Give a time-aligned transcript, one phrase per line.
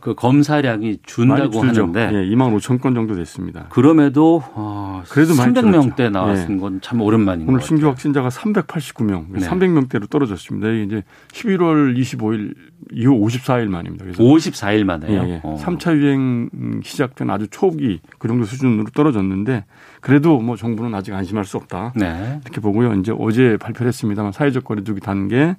[0.00, 3.66] 그 검사량이 준다고 하는데 예, 2만 5천 건 정도 됐습니다.
[3.68, 6.10] 그럼에도 어, 그래도 많이 300명대 줄었죠.
[6.10, 6.60] 나왔은 예.
[6.60, 7.86] 건참 오랜만인 오늘 것 신규.
[7.86, 9.46] 확진자가 389명, 네.
[9.46, 10.68] 300명대로 떨어졌습니다.
[10.68, 12.54] 이게 이제 11월 25일
[12.92, 14.04] 이후 54일 만입니다.
[14.04, 15.22] 그래서 54일 만에요.
[15.22, 15.40] 예, 예.
[15.44, 15.56] 어.
[15.60, 16.50] 3차 유행
[16.82, 19.64] 시작된 아주 초기 그 정도 수준으로 떨어졌는데
[20.00, 21.92] 그래도 뭐 정부는 아직 안심할 수 없다.
[21.96, 22.40] 네.
[22.44, 22.92] 이렇게 보고요.
[22.94, 25.56] 이제 어제 발표를 했습니다만 사회적 거리두기 단계,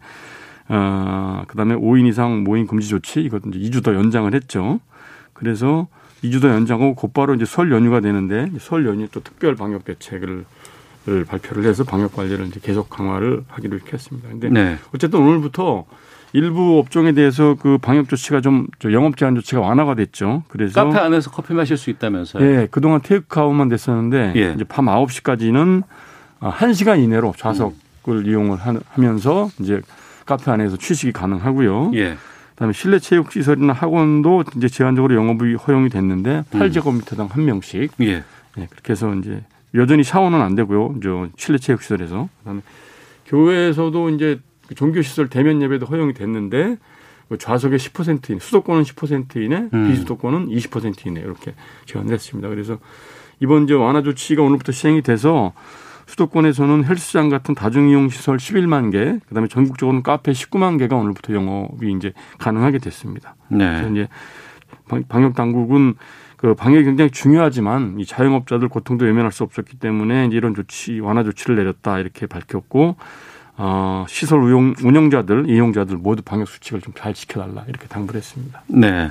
[0.69, 4.79] 어, 그 다음에 5인 이상 모임 금지 조치 이것도 이제 2주 더 연장을 했죠.
[5.33, 5.87] 그래서
[6.23, 10.45] 2주 더 연장하고 곧바로 이제 설 연휴가 되는데 설 연휴 또 특별 방역 대책을
[11.09, 14.27] 을 발표를 해서 방역 관리를 이제 계속 강화를 하기로 이렇게 했습니다.
[14.27, 14.77] 근데 네.
[14.93, 15.85] 어쨌든 오늘부터
[16.33, 20.43] 일부 업종에 대해서 그 방역 조치가 좀저 영업 제한 조치가 완화가 됐죠.
[20.49, 22.43] 그래서 카페 안에서 커피 마실 수 있다면서요?
[22.43, 24.51] 예, 그동안 테이크아웃만 됐었는데 예.
[24.53, 25.83] 이제 밤 9시까지는
[26.41, 29.81] 1시간 이내로 좌석을 이용을 하- 하면서 이제
[30.27, 31.91] 카페 안에서 취식이 가능하고요.
[31.95, 32.17] 예.
[32.51, 36.59] 그다음에 실내 체육 시설이나 학원도 이제 제한적으로 영업이 허용이 됐는데 음.
[36.59, 37.93] 8제곱미터당 한 명씩.
[38.01, 38.23] 예.
[38.57, 40.95] 예, 그렇게 해서 이제 여전히 샤워는 안 되고요.
[41.01, 42.29] 저 실내 체육 시설에서.
[42.39, 42.61] 그다음에
[43.27, 46.77] 교회에서도 이제 그 종교 시설 대면 예배도 허용이 됐는데
[47.27, 49.89] 뭐 좌석의 10% 이내, 수도권은 10% 이내, 음.
[49.89, 51.53] 비수도권은 20% 이내 이렇게
[51.85, 52.47] 제한을 했습니다.
[52.49, 52.77] 그래서
[53.39, 55.53] 이번 이제 완화 조치가 오늘부터 시행이 돼서
[56.07, 62.13] 수도권에서는 헬스장 같은 다중이용 시설 11만 개, 그다음에 전국적으로는 카페 19만 개가 오늘부터 영업이 이제
[62.39, 63.35] 가능하게 됐습니다.
[63.49, 63.91] 그래서 네.
[63.91, 64.07] 이제
[64.89, 65.95] 방- 방역 당국은
[66.37, 71.23] 그 방역이 굉장히 중요하지만 이 자영업자들 고통도 외면할 수 없었기 때문에 이제 이런 조치 완화
[71.23, 72.95] 조치를 내렸다 이렇게 밝혔고
[73.59, 78.61] 어, 시설 운영, 운영자들 이용자들 모두 방역 수칙을 좀 잘 지켜달라 이렇게 당부를 했습니다.
[78.67, 79.09] 네.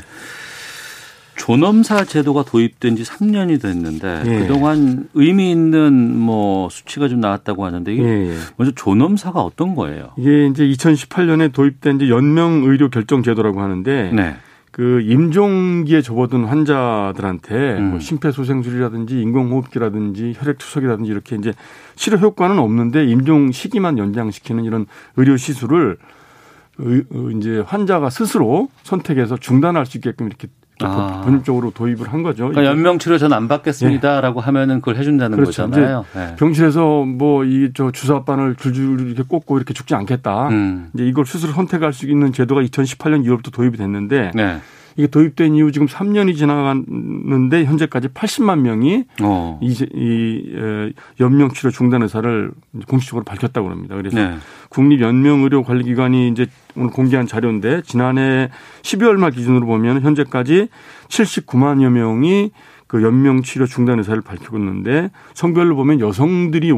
[1.36, 4.38] 존엄사 제도가 도입된 지 3년이 됐는데 예.
[4.40, 8.34] 그동안 의미 있는 뭐 수치가 좀 나왔다고 하는데 이게 예, 예.
[8.56, 10.10] 먼저 존엄사가 어떤 거예요?
[10.16, 14.36] 이게 이제 2018년에 도입된 이제 연명 의료 결정 제도라고 하는데 네.
[14.72, 17.90] 그 임종기에 접어든 환자들한테 음.
[17.92, 21.54] 뭐 심폐소생술이라든지 인공호흡기라든지 혈액투석이라든지 이렇게 이제
[21.94, 24.86] 치료 효과는 없는데 임종 시기만 연장시키는 이런
[25.16, 25.96] 의료 시술을
[27.38, 30.48] 이제 환자가 스스로 선택해서 중단할 수 있게끔 이렇게
[30.82, 31.22] 아.
[31.24, 32.48] 본격적으로 도입을 한 거죠.
[32.48, 35.40] 그러니까 연명 치료 전 안 받겠습니다라고 하면은 그걸 해준다는 예.
[35.42, 35.64] 그렇죠.
[35.68, 36.04] 거잖아요.
[36.14, 36.36] 네.
[36.36, 40.48] 병실에서 뭐 이 저 주사바늘 줄줄 이렇게 꽂고 이렇게 죽지 않겠다.
[40.48, 40.90] 음.
[40.94, 44.58] 이제 이걸 스스로 선택할 수 있는 제도가 2018년 2월부터 도입이 됐는데 네.
[44.96, 49.58] 이게 도입된 이후 지금 3년이 지나갔는데 현재까지 80만 명이 어.
[49.62, 52.50] 이, 이 에, 연명 치료 중단 의사를
[52.88, 53.94] 공식적으로 밝혔다고 합니다.
[53.96, 54.36] 그래서 네.
[54.70, 56.46] 국립 연명 의료 관리 기관이 이제
[56.76, 58.50] 오늘 공개한 자료인데 지난해
[58.82, 60.68] 12월 말 기준으로 보면 현재까지
[61.08, 62.50] 79만여 명이
[62.86, 66.70] 그 연명 치료 중단 의사를 밝히고 있는데 성별로 보면 여성들이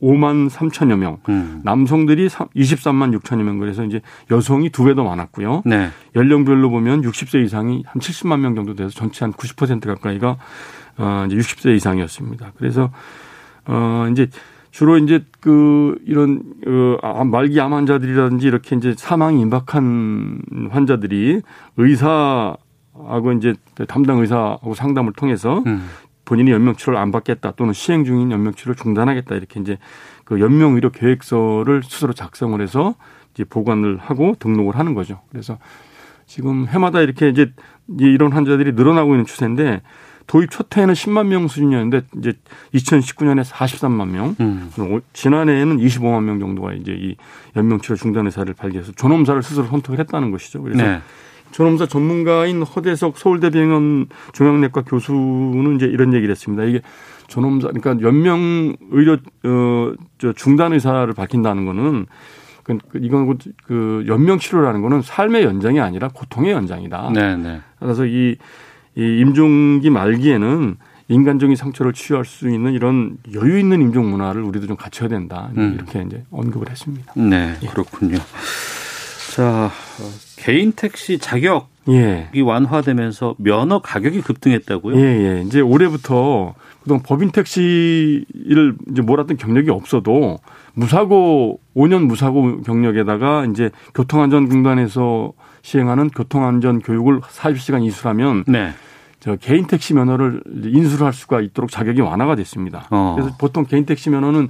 [0.00, 1.60] 55만 3천여 명, 음.
[1.64, 4.00] 남성들이 23만 6천여 명 그래서 이제
[4.30, 5.62] 여성이 두 배 더 많았고요.
[5.66, 5.88] 네.
[6.16, 10.36] 연령별로 보면 60세 이상이 한 70만 명 정도 돼서 전체 한 90% 가까이가
[10.98, 12.52] 어 이제 60세 이상이었습니다.
[12.56, 12.90] 그래서
[13.66, 14.28] 어 이제
[14.70, 21.42] 주로 이제 그 이런 어 아, 말기 암 환자들이라든지 이렇게 이제 사망이 임박한 환자들이
[21.76, 22.56] 의사
[22.94, 23.54] 하고 이제
[23.88, 25.88] 담당 의사하고 상담을 통해서 음.
[26.28, 29.78] 본인이 연명 치료를 안 받겠다 또는 시행 중인 연명 치료를 중단하겠다 이렇게 이제
[30.26, 32.96] 그 연명 의료 계획서를 스스로 작성을 해서
[33.32, 35.20] 이제 보관을 하고 등록을 하는 거죠.
[35.30, 35.58] 그래서
[36.26, 37.50] 지금 해마다 이렇게 이제
[37.98, 39.80] 이런 환자들이 늘어나고 있는 추세인데
[40.26, 42.34] 도입 첫 해에는 10만 명 수준이었는데 이제
[42.74, 44.70] 2019년에 43만 명, 음.
[44.90, 47.16] 올- 지난해에는 25만 명 정도가 이제 이
[47.56, 50.60] 연명 치료 중단 의사를 발견해서 존엄사를 스스로 선택을 했다는 것이죠.
[50.62, 51.00] 그래서 네.
[51.50, 56.64] 존엄사 전문가인 허대석 서울대병원 종양내과 교수는 이제 이런 얘기를 했습니다.
[56.64, 56.80] 이게
[57.26, 62.06] 존엄사 그러니까 연명 의료 어저 중단 의사를 밝힌다는 거는
[62.68, 67.10] 그, 그 이건 그 연명 치료라는 거는 삶의 연장이 아니라 고통의 연장이다.
[67.14, 67.60] 네, 네.
[67.78, 68.36] 그래서 이,
[68.94, 70.76] 이 임종기 말기에는
[71.08, 75.50] 인간적인 상처를 치유할 수 있는 이런 여유 있는 임종 문화를 우리도 좀 갖춰야 된다.
[75.56, 75.74] 음.
[75.74, 77.14] 이렇게 이제 언급을 했습니다.
[77.16, 78.18] 네, 그렇군요.
[79.38, 79.70] 자,
[80.00, 80.04] 어,
[80.34, 82.28] 개인 택시 자격이 예.
[82.44, 84.96] 완화되면서 면허 가격이 급등했다고요?
[84.96, 85.42] 예, 예.
[85.46, 90.40] 이제 올해부터 그동안 법인 택시를 이제 몰았던 경력이 없어도
[90.74, 98.72] 무사고 5년 무사고 경력에다가 이제 교통안전공단에서 시행하는 교통안전 교육을 40시간 이수하면 네.
[99.20, 102.88] 저 개인 택시 면허를 인수를 할 수가 있도록 자격이 완화가 됐습니다.
[102.90, 103.14] 어.
[103.16, 104.48] 그래서 보통 개인 택시 면허는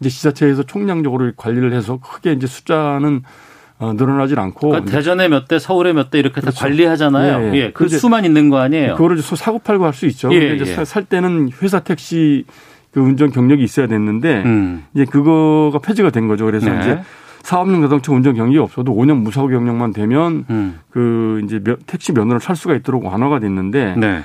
[0.00, 3.45] 이제 지자체에서 총량적으로 관리를 해서 크게 이제 숫자는 어,
[3.80, 6.56] 늘어나질 않고 그러니까 대전에 몇 대, 서울에 몇 대 이렇게 그렇죠.
[6.58, 7.48] 다 관리하잖아요.
[7.48, 7.70] 예, 예, 예.
[7.72, 8.94] 그 수만 있는 거 아니에요?
[8.94, 10.30] 그거를 이제 사고 팔고 할 수 있죠.
[10.32, 10.74] 예, 근데 이제 예.
[10.74, 12.44] 사- 살 때는 회사 택시
[12.92, 14.84] 그 운전 경력이 있어야 됐는데 음.
[14.94, 16.46] 이제 그거가 폐지가 된 거죠.
[16.46, 16.78] 그래서 네.
[16.80, 17.00] 이제
[17.42, 20.80] 사업용 자동차 운전 경력이 없어도 5년 무사고 경력만 되면 음.
[20.90, 24.20] 그 이제 면- 택시 면허를 살 수가 있도록 완화가 됐는데 네.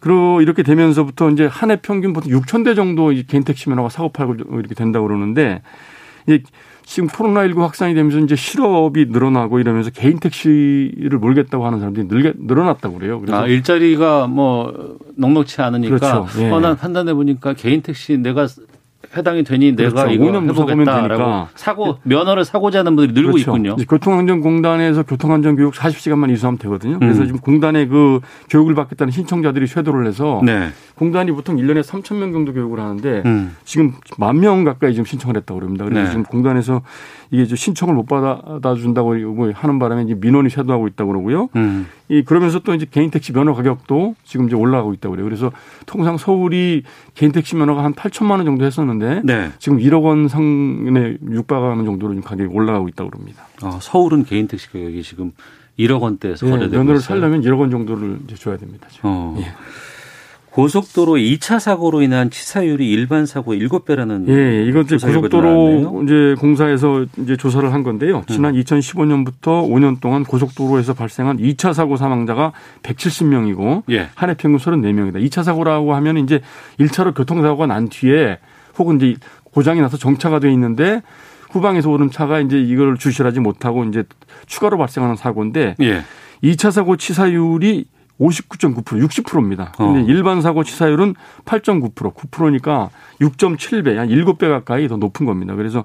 [0.00, 3.88] 그리고 이렇게 되면서부터 이제 한 해 평균 보통 6천 대 정도 이 개인 택시 면허가
[3.88, 5.62] 사고 팔고 이렇게 된다고 그러는데
[6.26, 6.42] 이제
[6.84, 12.98] 지금 코로나19 확산이 되면서 이제 실업이 늘어나고 이러면서 개인 택시를 몰겠다고 하는 사람들이 늘게, 늘어났다고
[12.98, 13.20] 그래요.
[13.20, 16.26] 그래서 아, 일자리가 뭐 넉넉치 않으니까 그렇죠.
[16.40, 16.50] 예.
[16.50, 18.46] 어, 난 판단해 보니까 개인 택시 내가
[19.16, 20.10] 해당이 되니 내가 그렇죠.
[20.12, 21.48] 이거 5년 무사고면 해보겠다라고 되니까.
[21.56, 23.50] 사고 면허를 사고자 하는 분들이 늘고 그렇죠.
[23.56, 23.76] 있군요.
[23.88, 26.98] 교통안전공단에서 교통안전교육 40시간만 이수하면 되거든요.
[26.98, 27.26] 그래서 음.
[27.26, 28.20] 지금 공단에 그
[28.50, 30.68] 교육을 받겠다는 신청자들이 쇄도를 해서 네.
[30.96, 33.56] 공단이 보통 1년에 3천 명 정도 교육을 하는데 음.
[33.64, 35.84] 지금 만 명 가까이 지금 신청을 했다고 그럽니다.
[35.84, 36.08] 그래서 네.
[36.10, 36.82] 지금 공단에서
[37.30, 39.14] 이게 신청을 못 받아 준다고
[39.52, 41.48] 하는 바람에 민원이 쇄도하고 있다고 그러고요.
[41.56, 41.86] 음.
[42.10, 45.24] 이 그러면서 또 이제 개인 택시 면허 가격도 지금 이제 올라가고 있다고 그래요.
[45.24, 45.52] 그래서
[45.86, 46.82] 통상 서울이
[47.14, 49.52] 개인 택시 면허가 한 8천만 원 정도 했었는데 네.
[49.60, 53.46] 지금 1억 원 상에 육박하는 정도로 지금 가격이 올라가고 있다고 그럽니다.
[53.62, 55.30] 어, 서울은 개인 택시 가격이 지금
[55.78, 57.00] 1억 원대에서 예, 거래되고 면허를.
[57.00, 58.88] 살려면 1억 원 정도를 이제 줘야 됩니다.
[58.90, 59.02] 지금.
[59.08, 59.36] 어.
[59.38, 59.46] 예.
[60.50, 66.02] 고속도로 2차 사고로 인한 치사율이 일반 사고 7배라는 예, 이건 이제 고속도로.
[66.04, 68.24] 이제 공사에서 이제 조사를 한 건데요.
[68.28, 68.60] 지난 음.
[68.60, 72.52] 2015년부터 5년 동안 고속도로에서 발생한 2차 사고 사망자가
[72.82, 74.08] 170명이고 예.
[74.14, 75.24] 한해 평균 34명이다.
[75.28, 76.40] 2차 사고라고 하면 이제
[76.80, 78.38] 1차로 교통사고가 난 뒤에
[78.76, 81.02] 혹은 이제 고장이 나서 정차가 돼 있는데
[81.50, 84.04] 후방에서 오는 차가 이제 이걸 주시하지 못하고 이제
[84.46, 86.02] 추가로 발생하는 사고인데 예.
[86.42, 87.84] 2차 사고 치사율이
[88.20, 89.72] 59.9% 60%입니다.
[89.76, 90.04] 근데 어.
[90.04, 91.14] 일반 사고 치사율은
[91.44, 92.90] 8.9% 9%니까
[93.20, 95.54] 6.7배 한 7배 가까이 더 높은 겁니다.
[95.54, 95.84] 그래서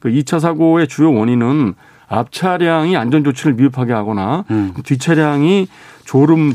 [0.00, 1.74] 그 2차 사고의 주요 원인은
[2.08, 4.74] 앞 차량이 안전 조치를 미흡하게 하거나 음.
[4.84, 5.68] 뒷 차량이
[6.04, 6.52] 졸음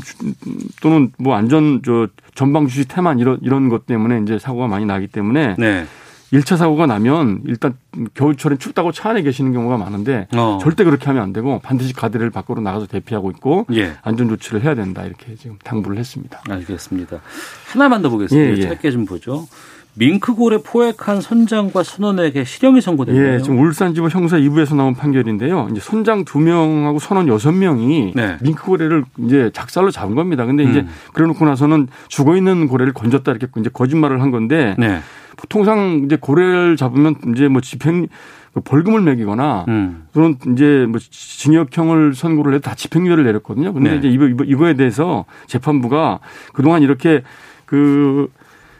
[0.80, 5.08] 또는 뭐 안전 저 전방 주시 태만 이런 이런 것 때문에 이제 사고가 많이 나기
[5.08, 5.84] 때문에 네.
[6.32, 7.74] 1차 사고가 나면 일단
[8.14, 10.58] 겨울철엔 춥다고 차 안에 계시는 경우가 많은데 어.
[10.62, 13.92] 절대 그렇게 하면 안 되고 반드시 가드레일 밖으로 나가서 대피하고 있고 예.
[14.02, 16.40] 안전 조치를 해야 된다 이렇게 지금 당부를 했습니다.
[16.48, 17.20] 알겠습니다.
[17.66, 18.50] 하나만 더 보겠습니다.
[18.50, 18.62] 예, 예.
[18.62, 19.46] 짧게 좀 보죠.
[19.94, 23.34] 밍크골에 포획한 선장과 선원에게 실형이 선고됐네요.
[23.34, 25.68] 예, 지금 울산지법 형사 2부에서 나온 판결인데요.
[25.70, 28.38] 이제 선장 두 명하고 선원 여섯 명이 네.
[28.40, 30.46] 밍크 고래를 이제 작살로 잡은 겁니다.
[30.46, 30.88] 근데 이제 음.
[31.12, 35.00] 그래 놓고 나서는 죽어 있는 고래를 건졌다 이렇게 이제 거짓말을 한 건데 네.
[35.48, 38.08] 통상 이제 고래를 잡으면 이제 뭐 집행
[38.54, 40.04] 그 벌금을 매기거나 음.
[40.12, 43.72] 또는 이제 뭐 징역형을 선고를 해도 다 집행유예를 내렸거든요.
[43.72, 43.96] 근데 네.
[43.96, 46.20] 이제 이거, 이거, 이거에 대해서 재판부가
[46.52, 47.22] 그동안 이렇게
[47.64, 48.28] 그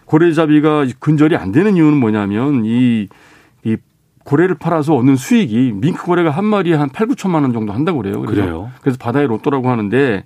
[0.04, 3.08] 고래잡이가 근절이 안 되는 이유는 뭐냐면 이,
[3.64, 3.76] 이
[4.24, 8.20] 고래를 팔아서 얻는 수익이 밍크 고래가 한 마리에 한 8, 9천만 원 정도 한다고 그래요.
[8.20, 8.70] 그래서, 그래요?
[8.82, 10.22] 그래서 바다의 로또라고 하는데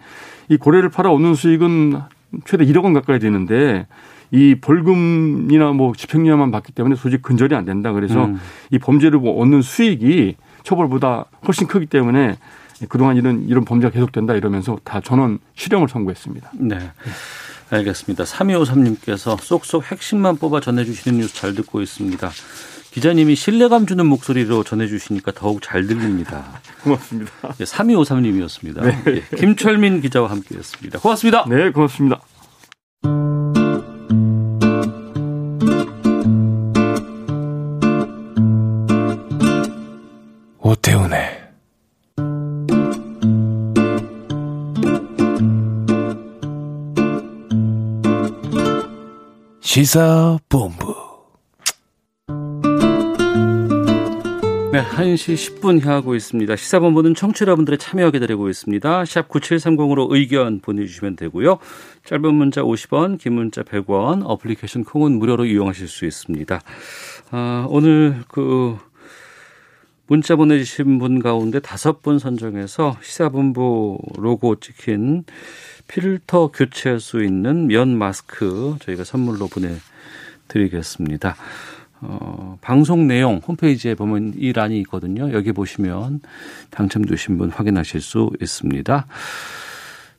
[0.48, 2.00] 이 고래를 팔아 얻는 수익은
[2.44, 3.86] 최대 1억 원 가까이 되는데
[4.30, 7.92] 이 벌금이나 뭐 집행유예만 받기 때문에 도저히 근절이 안 된다.
[7.92, 8.40] 그래서 음.
[8.70, 12.36] 이 범죄를 뭐 얻는 수익이 처벌보다 훨씬 크기 때문에
[12.88, 16.50] 그동안 이런 이런 범죄가 계속된다 이러면서 다 전원 실형을 선고했습니다.
[16.54, 16.90] 네.
[17.70, 18.24] 알겠습니다.
[18.24, 22.30] 3253님께서 쏙쏙 핵심만 뽑아 전해주시는 뉴스 잘 듣고 있습니다.
[22.92, 26.44] 기자님이 신뢰감 주는 목소리로 전해주시니까 더욱 잘 들립니다.
[26.82, 27.30] 고맙습니다.
[27.60, 29.06] 예, 3253님이었습니다.
[29.08, 31.00] 예, 김철민 기자와 함께했습니다.
[31.00, 31.44] 고맙습니다.
[31.48, 32.20] 네, 고맙습니다.
[40.96, 41.46] 오태훈의
[49.60, 51.06] 시사본부
[54.72, 56.54] 네, 1시 10분 향하고 있습니다.
[56.54, 59.04] 시사본부는 청취자분들의 참여 기다리고 있습니다.
[59.06, 61.58] 샵 9730으로 의견 보내주시면 되고요.
[62.04, 66.60] 짧은 문자 50원, 긴 문자 100원, 어플리케이션 콩은 무료로 이용하실 수 있습니다.
[67.30, 68.76] 아, 오늘 그
[70.08, 75.24] 문자 보내주신 분 가운데 다섯 분 선정해서 시사본부 로고 찍힌
[75.88, 81.36] 필터 교체할 수 있는 면 마스크 저희가 선물로 보내드리겠습니다.
[82.02, 85.32] 어, 방송 내용 홈페이지에 보면 이 란이 있거든요.
[85.32, 86.20] 여기 보시면
[86.70, 89.06] 당첨되신 분 확인하실 수 있습니다.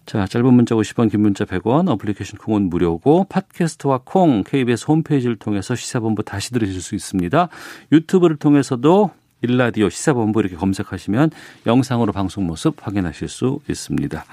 [0.06, 5.75] 자, 짧은 문자 50원, 긴 문자 100원, 어플리케이션 콩은 무료고 팟캐스트와 콩 KBS 홈페이지를 통해서
[5.75, 7.50] 시사본부 다시 들으실 수 있습니다.
[7.91, 11.32] 유튜브를 통해서도 일라디오 시사본부 이렇게 검색하시면
[11.65, 14.25] 영상으로 방송 모습 확인하실 수 있습니다.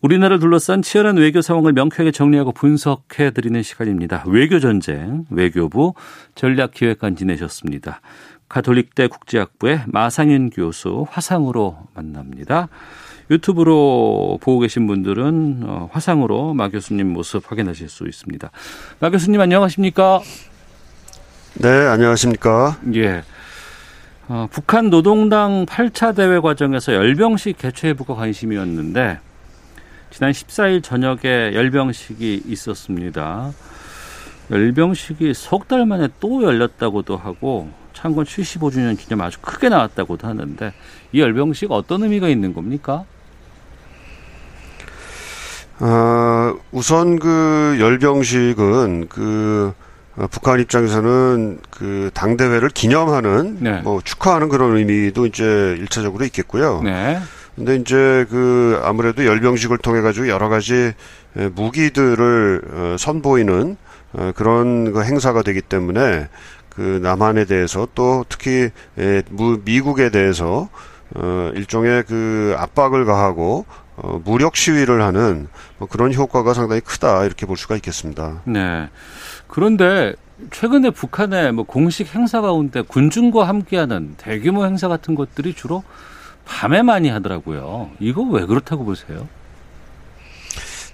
[0.00, 4.24] 우리나라를 둘러싼 치열한 외교 상황을 명쾌하게 정리하고 분석해 드리는 시간입니다.
[4.26, 5.94] 외교 전쟁 외교부
[6.34, 8.02] 전략기획관 지내셨습니다.
[8.50, 12.68] 가톨릭대 국제학부의 마상윤 교수 화상으로 만납니다.
[13.30, 18.50] 유튜브로 보고 계신 분들은 어, 화상으로 마 교수님 모습 확인하실 수 있습니다.
[19.00, 20.20] 마 교수님 안녕하십니까?
[21.54, 22.78] 네, 안녕하십니까?
[22.94, 23.22] 예.
[24.28, 29.18] 어, 북한 노동당 8차 대회 과정에서 열병식 개최 여부가 관심이었는데
[30.10, 33.52] 지난 14일 저녁에 열병식이 있었습니다.
[34.50, 40.72] 열병식이 석 달 만에 또 열렸다고도 하고 창건 75주년 기념 아주 크게 나왔다고도 하는데
[41.12, 43.04] 이 열병식 어떤 의미가 있는 겁니까?
[45.80, 49.74] 어, 우선 그 열병식은 그
[50.16, 53.80] 어, 북한 입장에서는 그 당대회를 기념하는 네.
[53.82, 56.82] 뭐 축하하는 그런 의미도 이제 일차적으로 있겠고요.
[56.82, 57.18] 네.
[57.56, 60.92] 근데 이제 그 아무래도 열병식을 통해 가지고 여러 가지
[61.36, 63.76] 에, 무기들을 어, 선보이는
[64.14, 66.28] 어, 그런 그 행사가 되기 때문에
[66.68, 70.68] 그 남한에 대해서 또 특히 에, 무, 미국에 대해서
[71.14, 73.66] 어, 일종의 그 압박을 가하고
[73.96, 75.46] 어, 무력 시위를 하는
[75.78, 78.42] 뭐 그런 효과가 상당히 크다 이렇게 볼 수가 있겠습니다.
[78.44, 78.88] 네.
[79.46, 80.14] 그런데
[80.50, 85.84] 최근에 북한의 뭐 공식 행사 가운데 군중과 함께하는 대규모 행사 같은 것들이 주로
[86.44, 87.90] 밤에 많이 하더라고요.
[88.00, 89.28] 이거 왜 그렇다고 보세요?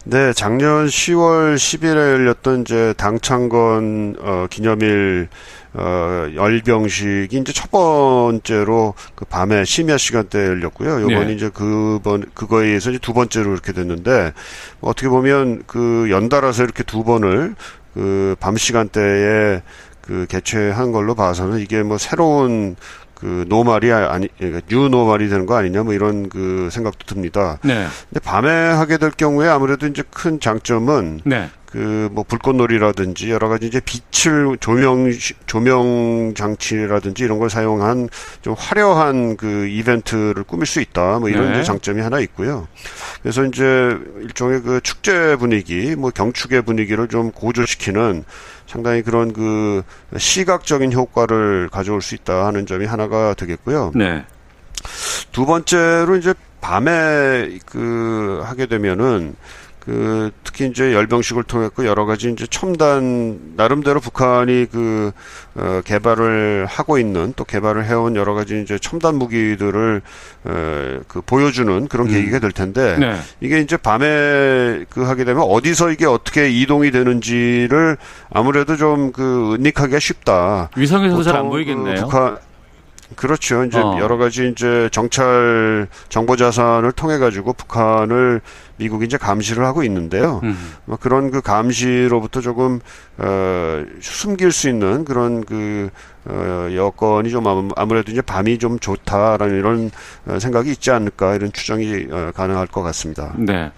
[0.05, 5.29] 네, 작년 10월 10일에 열렸던 이제 당창건 어, 기념일
[5.75, 11.03] 어, 열병식이 이제 첫 번째로 그 밤에 심야 시간대에 열렸고요.
[11.03, 11.33] 요번이 네.
[11.35, 14.33] 이제 그번 그거에 의해서 이제 두 번째로 이렇게 됐는데
[14.81, 17.55] 어떻게 보면 그 연달아서 이렇게 두 번을
[17.95, 19.63] 그 밤 시간대에
[20.01, 22.77] 그 개최한 걸로 봐서는 이게 뭐 새로운
[23.21, 27.59] 그 normal이 아니 그러니까 new normal이 되는 거 아니냐 뭐 이런 그 생각도 듭니다.
[27.63, 27.87] 네.
[28.09, 31.51] 근데 밤에 하게 될 경우에 아무래도 이제 큰 장점은 네.
[31.71, 35.11] 그뭐 불꽃놀이라든지 여러 가지 이제 빛을 조명
[35.47, 38.09] 조명 장치라든지 이런 걸 사용한
[38.43, 41.21] 좀 화려한 그 이벤트를 꾸밀 수 있다.
[41.21, 41.63] 뭐 이런 네.
[41.63, 42.67] 장점이 하나 있고요.
[43.23, 48.25] 그래서 이제 일종의 그 축제 분위기, 뭐 경축의 분위기를 좀 고조시키는
[48.71, 49.83] 상당히 그런 그
[50.17, 53.91] 시각적인 효과를 가져올 수 있다 하는 점이 하나가 되겠고요.
[53.97, 54.25] 네.
[55.33, 59.35] 두 번째로 이제 밤에 그 하게 되면은
[59.81, 65.11] 그 특히 이제 열병식을 통했고 여러 가지 이제 첨단 나름대로 북한이 그
[65.55, 70.03] 어, 개발을 하고 있는 또 개발을 해온 여러 가지 이제 첨단 무기들을
[70.45, 73.17] 어, 그 보여주는 그런 계기가 될 텐데 네.
[73.41, 77.97] 이게 이제 밤에 그 하게 되면 어디서 이게 어떻게 이동이 되는지를
[78.31, 80.71] 아무래도 좀 그 은닉하기가 쉽다.
[80.77, 81.95] 위성에서 잘 안 보통 보이겠네요.
[81.95, 82.39] 그 북한
[83.17, 83.65] 그렇죠.
[83.65, 83.97] 이제 어.
[83.99, 88.41] 여러 가지 이제 정찰 정보 자산을 통해 가지고 북한을
[88.77, 90.41] 미국이 이제 감시를 하고 있는데요.
[90.45, 90.57] 음.
[90.85, 92.81] 뭐 그런 그 감시로부터 조금
[93.19, 95.91] 어 숨길 수 있는 그런 그
[96.27, 99.91] 어, 여건이 좀 아무- 아무래도 이제 밤이 좀 좋다라는 이런
[100.27, 103.35] 어, 생각이 있지 않을까 이런 추정이 어, 가능할 것 같습니다.
[103.39, 103.71] 네.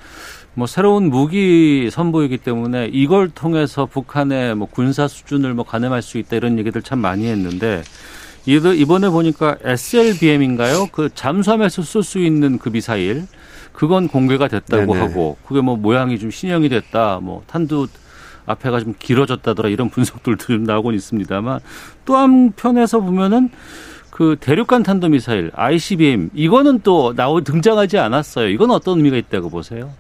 [0.54, 6.36] 뭐 새로운 무기 선보이기 때문에 이걸 통해서 북한의 뭐 군사 수준을 뭐 가늠할 수 있다
[6.36, 7.82] 이런 얘기들 참 많이 했는데
[8.46, 10.88] 이번에 보니까 SLBM인가요?
[10.92, 13.26] 그 잠수함에서 쏠수 있는 그 미사일
[13.72, 14.98] 그건 공개가 됐다고 네네.
[14.98, 17.20] 하고 그게 뭐 모양이 좀 신형이 됐다.
[17.22, 17.86] 뭐 탄두
[18.46, 21.60] 앞에가 좀 길어졌다더라 이런 분석들도 좀 나오곤 있습니다만
[22.04, 23.50] 또 한편에서 보면은
[24.10, 28.48] 그 대륙간 탄도 미사일 ICBM 이거는 또 나오 등장하지 않았어요.
[28.48, 29.90] 이건 어떤 의미가 있다고 보세요?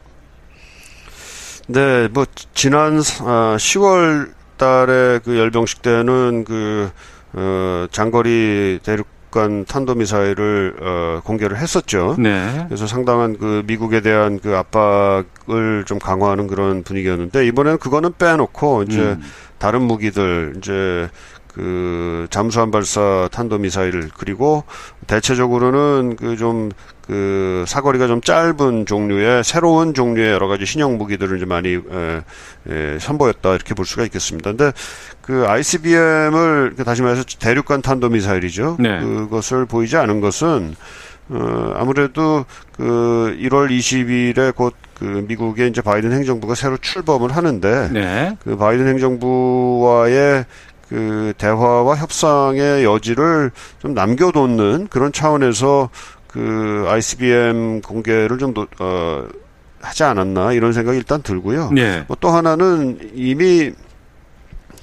[1.68, 6.90] 네, 뭐 지난 아, 10월 달에 그 열병식 때는 그
[7.34, 12.16] 어, 장거리 대륙간 탄도 미사일을 어, 공개를 했었죠.
[12.18, 12.64] 네.
[12.68, 19.00] 그래서 상당한 그 미국에 대한 그 압박을 좀 강화하는 그런 분위기였는데 이번에는 그거는 빼놓고 이제
[19.00, 19.22] 음.
[19.58, 21.08] 다른 무기들 이제
[21.54, 24.64] 그 잠수함 발사 탄도 미사일 그리고
[25.06, 32.22] 대체적으로는 그좀그 사거리가 좀 짧은 종류의 새로운 종류의 여러 가지 신형 무기들을 이제 많이 에,
[32.68, 34.50] 에, 선보였다 이렇게 볼 수가 있겠습니다.
[34.50, 34.72] 근데
[35.20, 38.76] 그 ICBM을 다시 말해서 대륙간 탄도 미사일이죠.
[38.80, 39.00] 네.
[39.00, 40.74] 그것을 보이지 않은 것은
[41.28, 48.36] 어, 아무래도 그 1월 20일에 곧 그 미국의 이제 바이든 행정부가 새로 출범을 하는데 네.
[48.44, 50.44] 그 바이든 행정부와의
[50.92, 55.88] 그 대화와 협상의 여지를 좀 남겨놓는 그런 차원에서
[56.26, 59.24] 그 ICBM 공개를 좀 노- 어,
[59.80, 61.70] 하지 않았나 이런 생각이 일단 들고요.
[61.72, 62.04] 네.
[62.08, 63.72] 뭐 또 하나는 이미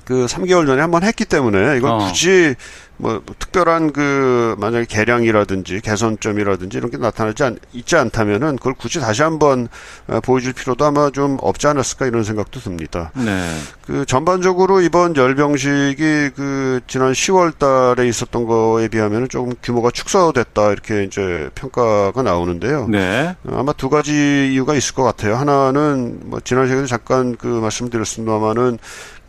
[0.04, 1.98] 그 3개월 전에 한번 했기 때문에 이걸 어.
[2.00, 2.56] 굳이
[3.00, 9.24] 뭐 특별한 그 만약에 개량이라든지 개선점이라든지 이런 게 나타나지 않, 있지 않다면은 그걸 굳이 다시
[9.24, 9.70] 한번
[10.08, 13.12] 어, 보여줄 필요도 아마 좀 없지 않았을까 이런 생각도 듭니다.
[13.16, 13.58] 네.
[13.86, 21.04] 그 전반적으로 이번 열병식이 그 지난 10월 달에 있었던 거에 비하면은 조금 규모가 축소됐다 이렇게
[21.06, 22.88] 이제 평가가 나오는데요.
[22.90, 23.34] 네.
[23.46, 25.38] 어, 아마 두 가지 이유가 있을 것 같아요.
[25.38, 28.78] 하나는 뭐 지난 시간에 잠깐 그 말씀드렸습니다만은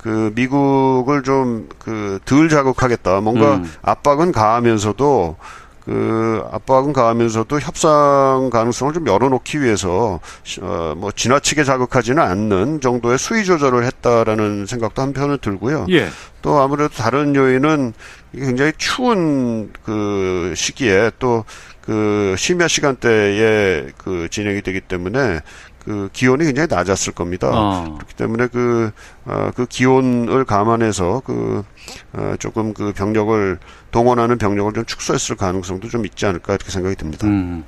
[0.02, 3.20] 그 미국을 좀 그 덜 자극하겠다.
[3.20, 3.72] 뭔가 음.
[3.82, 5.36] 압박은 가하면서도
[5.84, 10.20] 그 압박은 가하면서도 협상 가능성을 좀 열어놓기 위해서
[10.60, 15.86] 어뭐 지나치게 자극하지는 않는 정도의 수위 조절을 했다라는 생각도 한편은 들고요.
[15.90, 16.08] 예.
[16.42, 17.92] 또 아무래도 다른 요인은
[18.32, 25.40] 굉장히 추운 그 시기에 또그 심야 시간대에 그 진행이 되기 때문에
[25.84, 27.50] 그 기온이 굉장히 낮았을 겁니다.
[27.52, 27.94] 어.
[27.96, 28.90] 그렇기 때문에 그,
[29.24, 31.64] 어, 그 기온을 감안해서 그,
[32.12, 33.58] 어, 조금 그 병력을,
[33.90, 37.26] 동원하는 병력을 좀 축소했을 가능성도 좀 있지 않을까 이렇게 생각이 듭니다.
[37.26, 37.64] 음.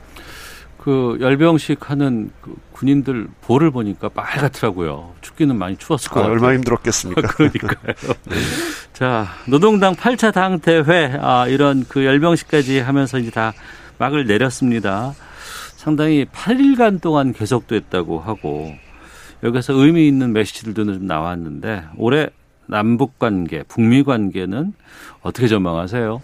[0.83, 5.12] 그 열병식 하는 그 군인들 볼을 보니까 빨갛더라고요.
[5.21, 6.33] 춥기는 많이 추웠을 것 아, 같아요.
[6.33, 7.23] 얼마나 힘들었겠습니까?
[7.28, 7.95] 그러니까요.
[8.92, 13.52] 자, 노동당 8차 당대회, 아, 이런 그 열병식까지 하면서 이제 다
[13.99, 15.14] 막을 내렸습니다.
[15.83, 18.73] 상당히 8일간 동안 계속됐다고 하고,
[19.43, 22.29] 여기서 의미 있는 메시지들도 좀 나왔는데, 올해
[22.69, 24.75] 남북 관계, 북미 관계는
[25.23, 26.23] 어떻게 전망하세요?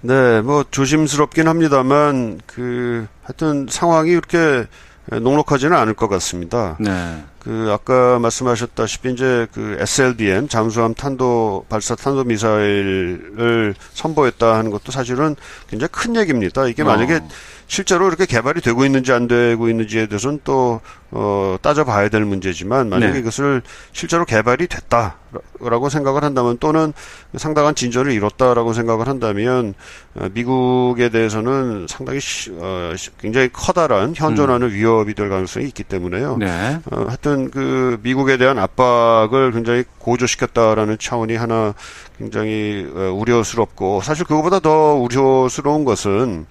[0.00, 4.66] 네, 뭐 조심스럽긴 합니다만 그 하여튼 상황이 그렇게
[5.12, 6.76] 녹록하지는 않을 것 같습니다.
[6.80, 7.22] 네.
[7.48, 15.34] 그 아까 말씀하셨다시피 이제 그 SLBM 잠수함 탄도 발사 탄도 미사일을 선보였다 하는 것도 사실은
[15.66, 16.66] 굉장히 큰 얘기입니다.
[16.66, 17.28] 이게 만약에 어.
[17.66, 23.14] 실제로 이렇게 개발이 되고 있는지 안 되고 있는지에 대해서는 또 어, 따져봐야 될 문제지만 만약에
[23.14, 23.18] 네.
[23.20, 26.92] 이것을 실제로 개발이 됐다라고 생각을 한다면 또는
[27.36, 29.74] 상당한 진전을 이뤘다라고 생각을 한다면
[30.14, 36.34] 어, 미국에 대해서는 상당히 시- 어, 시- 굉장히 커다란 현존하는 위협이 될 가능성이 있기 때문에요.
[36.34, 36.38] 음.
[36.40, 36.78] 네.
[36.90, 41.74] 어, 하여튼 그 미국에 대한 압박을 굉장히 고조시켰다라는 차원이 하나
[42.18, 46.46] 굉장히 어, 우려스럽고 사실 그거보다 더 우려스러운 것은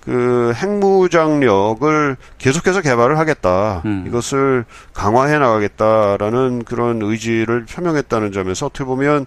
[0.00, 3.82] 그 핵무장력을 계속해서 개발을 하겠다.
[3.84, 4.04] 음.
[4.06, 9.26] 이것을 강화해 나가겠다라는 그런 의지를 표명했다는 점에서 어떻게 보면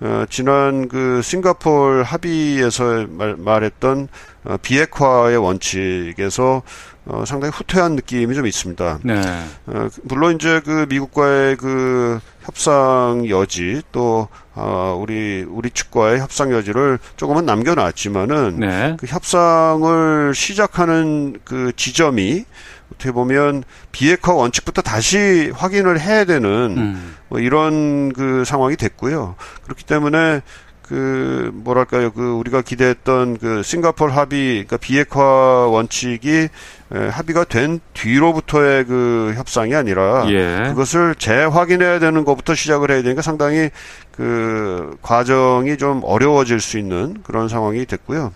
[0.00, 4.08] 어, 지난 그 싱가폴 합의에서 말, 말했던
[4.44, 6.62] 어, 비핵화의 원칙에서
[7.06, 9.00] 어, 상당히 후퇴한 느낌이 좀 있습니다.
[9.02, 9.20] 네.
[9.66, 16.98] 어, 물론 이제 그 미국과의 그 협상 여지 또 어, 우리 우리 측과의 협상 여지를
[17.16, 18.96] 조금은 남겨놨지만은 네.
[18.98, 22.44] 그 협상을 시작하는 그 지점이
[22.92, 27.16] 어떻게 보면 비핵화 원칙부터 다시 확인을 해야 되는 음.
[27.28, 29.34] 뭐 이런 그 상황이 됐고요.
[29.64, 30.42] 그렇기 때문에
[30.86, 36.48] 그 뭐랄까요 그 우리가 기대했던 그 싱가폴 합의 그러니까 비핵화 원칙이
[36.92, 40.64] 에, 합의가 된 뒤로부터의 그 협상이 아니라 예.
[40.68, 43.70] 그것을 재확인해야 되는 것부터 시작을 해야 되니까 상당히
[44.12, 48.34] 그 과정이 좀 어려워질 수 있는 그런 상황이 됐고요.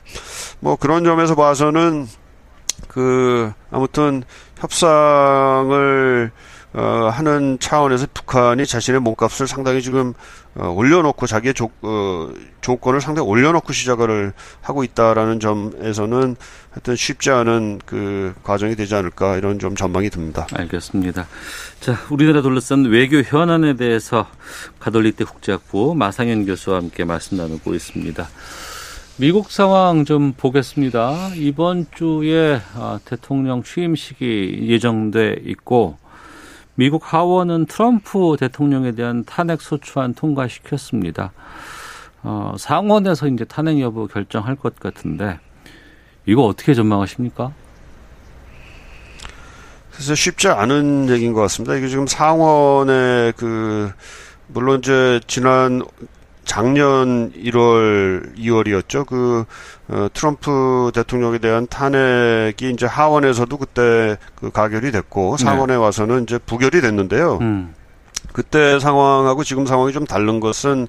[0.60, 2.06] 뭐 그런 점에서 봐서는
[2.88, 4.22] 그 아무튼
[4.56, 6.30] 협상을
[6.74, 10.12] 어, 하는 차원에서 북한이 자신의 몸값을 상당히 지금
[10.54, 12.28] 어, 올려놓고 자기의 조, 어,
[12.60, 16.36] 조건을 상당히 올려놓고 시작을 하고 있다라는 점에서는
[16.70, 20.46] 하여튼 쉽지 않은 그 과정이 되지 않을까 이런 좀 전망이 듭니다.
[20.52, 21.26] 알겠습니다.
[21.80, 24.26] 자, 우리나라 둘러싼 외교 현안에 대해서
[24.78, 28.28] 가톨릭대 국제학부 마상현 교수와 함께 말씀 나누고 있습니다.
[29.16, 31.30] 미국 상황 좀 보겠습니다.
[31.34, 35.96] 이번 주에 아, 대통령 취임식이 예정돼 있고
[36.78, 41.32] 미국 하원은 트럼프 대통령에 대한 탄핵 소추안 통과시켰습니다.
[42.22, 45.40] 어, 상원에서 이제 탄핵 여부 결정할 것 같은데
[46.24, 47.50] 이거 어떻게 전망하십니까?
[49.90, 51.74] 그래서 쉽지 않은 얘기인 것 같습니다.
[51.74, 53.90] 이게 지금 상원의 그
[54.46, 55.82] 물론 이제 지난
[56.48, 59.04] 작년 1월, 2월이었죠.
[59.06, 59.44] 그
[59.88, 65.44] 어, 트럼프 대통령에 대한 탄핵이 이제 하원에서도 그때 그 가결이 됐고 네.
[65.44, 67.36] 상원에 와서는 이제 부결이 됐는데요.
[67.42, 67.74] 음.
[68.32, 70.88] 그때 상황하고 지금 상황이 좀 다른 것은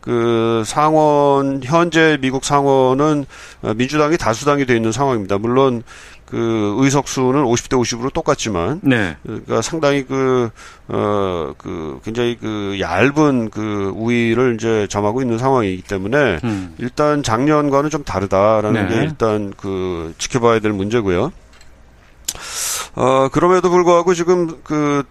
[0.00, 3.24] 그 상원 현재 미국 상원은
[3.62, 5.38] 어, 민주당이 다수당이 돼 있는 상황입니다.
[5.38, 5.84] 물론
[6.28, 9.16] 그 의석 수는 50대 50으로 똑같지만 네.
[9.22, 10.50] 그러니까 상당히 그,
[10.88, 16.74] 어, 그, 굉장히 그 얇은 그 우위를 이제 점하고 있는 상황이기 때문에 음.
[16.78, 18.94] 일단 작년과는 좀 다르다라는 네.
[18.94, 21.32] 게 일단 그 지켜봐야 될 문제고요.
[22.94, 25.04] 어, 그럼에도 불구하고 지금 그,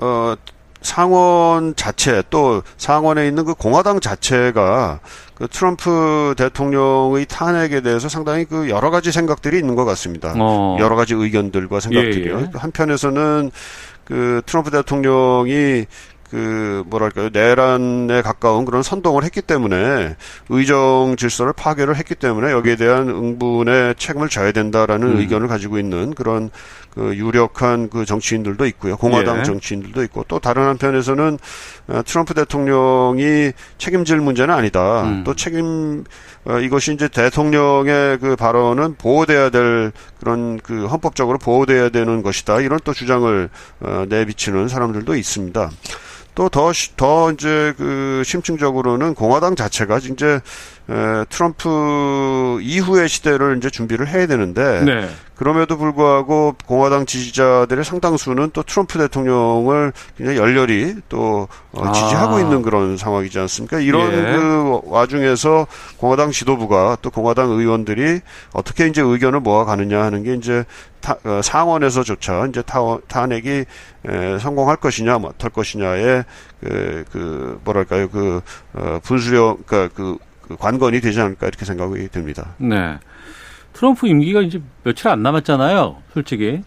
[0.00, 0.34] 어,
[0.80, 5.00] 상원 자체 또 상원에 있는 그 공화당 자체가
[5.34, 10.34] 그 트럼프 대통령의 탄핵에 대해서 상당히 그 여러 가지 생각들이 있는 것 같습니다.
[10.36, 10.76] 어.
[10.80, 12.38] 여러 가지 의견들과 생각들이요.
[12.38, 12.50] 예, 예.
[12.54, 13.50] 한편에서는
[14.04, 15.86] 그 트럼프 대통령이
[16.30, 20.16] 그 뭐랄까요 내란에 가까운 그런 선동을 했기 때문에
[20.50, 25.18] 의정 질서를 파괴를 했기 때문에 여기에 대한 응분의 책임을 져야 된다라는 음.
[25.18, 26.50] 의견을 가지고 있는 그런
[26.90, 29.42] 그 유력한 그 정치인들도 있고요 공화당 예.
[29.44, 31.38] 정치인들도 있고 또 다른 한편에서는
[31.88, 35.24] 어, 트럼프 대통령이 책임질 문제는 아니다 음.
[35.24, 36.04] 또 책임
[36.44, 42.80] 어, 이것이 이제 대통령의 그 발언은 보호돼야 될 그런 그 헌법적으로 보호돼야 되는 것이다 이런
[42.84, 43.48] 또 주장을
[43.80, 45.70] 어, 내비치는 사람들도 있습니다.
[46.38, 50.40] 또더더 이제 그 심층적으로는 공화당 자체가 이제
[50.90, 55.08] 에, 트럼프 이후의 시대를 이제 준비를 해야 되는데 네.
[55.38, 61.92] 그럼에도 불구하고 공화당 지지자들의 상당수는 또 트럼프 대통령을 굉장히 열렬히 또 어, 아.
[61.92, 63.78] 지지하고 있는 그런 상황이지 않습니까?
[63.78, 64.32] 이런 예.
[64.32, 68.20] 그 와중에서 공화당 지도부가 또 공화당 의원들이
[68.52, 70.64] 어떻게 이제 의견을 모아가느냐 하는 게 이제
[71.00, 73.64] 타, 어, 상원에서조차 이제 타원, 탄핵이
[74.08, 76.24] 에, 성공할 것이냐 못할 것이냐의
[76.60, 78.40] 그, 그 뭐랄까요 그
[78.72, 80.18] 어, 분수령 그러니까 그, 그
[80.56, 82.54] 관건이 되지 않을까 이렇게 생각이 듭니다.
[82.58, 82.98] 네.
[83.72, 85.96] 트럼프 임기가 이제 며칠 안 남았잖아요.
[86.12, 86.62] 솔직히.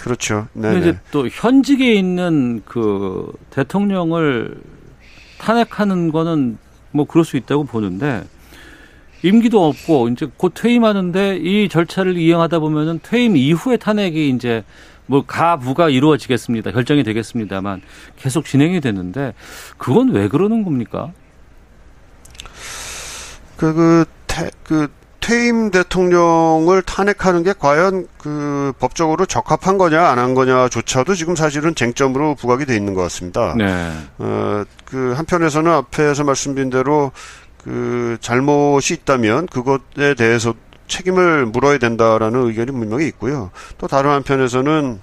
[0.00, 0.48] 그렇죠.
[0.52, 0.78] 네.
[0.78, 4.56] 이제 또 현직에 있는 그 대통령을
[5.38, 6.58] 탄핵하는 거는
[6.90, 8.22] 뭐 그럴 수 있다고 보는데
[9.22, 14.64] 임기도 없고 이제 곧 퇴임하는데 이 절차를 이행하다 보면은 퇴임 이후에 탄핵이 이제
[15.06, 16.72] 뭐 가부가 이루어지겠습니다.
[16.72, 17.82] 결정이 되겠습니다만
[18.16, 19.34] 계속 진행이 되는데
[19.78, 21.12] 그건 왜 그러는 겁니까?
[23.62, 24.88] 그, 그, 태, 그,
[25.20, 32.34] 퇴임 대통령을 탄핵하는 게 과연 그 법적으로 적합한 거냐 안 한 거냐조차도 지금 사실은 쟁점으로
[32.34, 33.54] 부각이 돼 있는 것 같습니다.
[33.56, 33.92] 네.
[34.18, 37.12] 어, 그 한편에서는 앞에서 말씀드린 대로
[37.62, 40.54] 그 잘못이 있다면 그것에 대해서
[40.88, 43.52] 책임을 물어야 된다라는 의견이 분명히 있고요.
[43.78, 45.00] 또 다른 한편에서는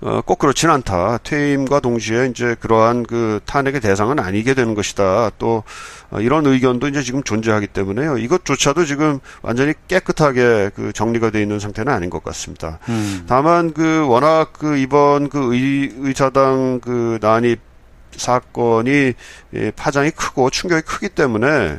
[0.00, 1.18] 어, 꼭 그렇지는 않다.
[1.18, 5.30] 퇴임과 동시에 이제 그러한 그 탄핵의 대상은 아니게 되는 것이다.
[5.38, 5.62] 또
[6.10, 8.18] 어, 이런 의견도 이제 지금 존재하기 때문에요.
[8.18, 12.78] 이것조차도 지금 완전히 깨끗하게 그 정리가 돼 있는 상태는 아닌 것 같습니다.
[12.88, 13.24] 음.
[13.26, 17.60] 다만 그 워낙 그 이번 그 의, 의사당 그 난입
[18.16, 19.12] 사건이
[19.54, 21.78] 예, 파장이 크고 충격이 크기 때문에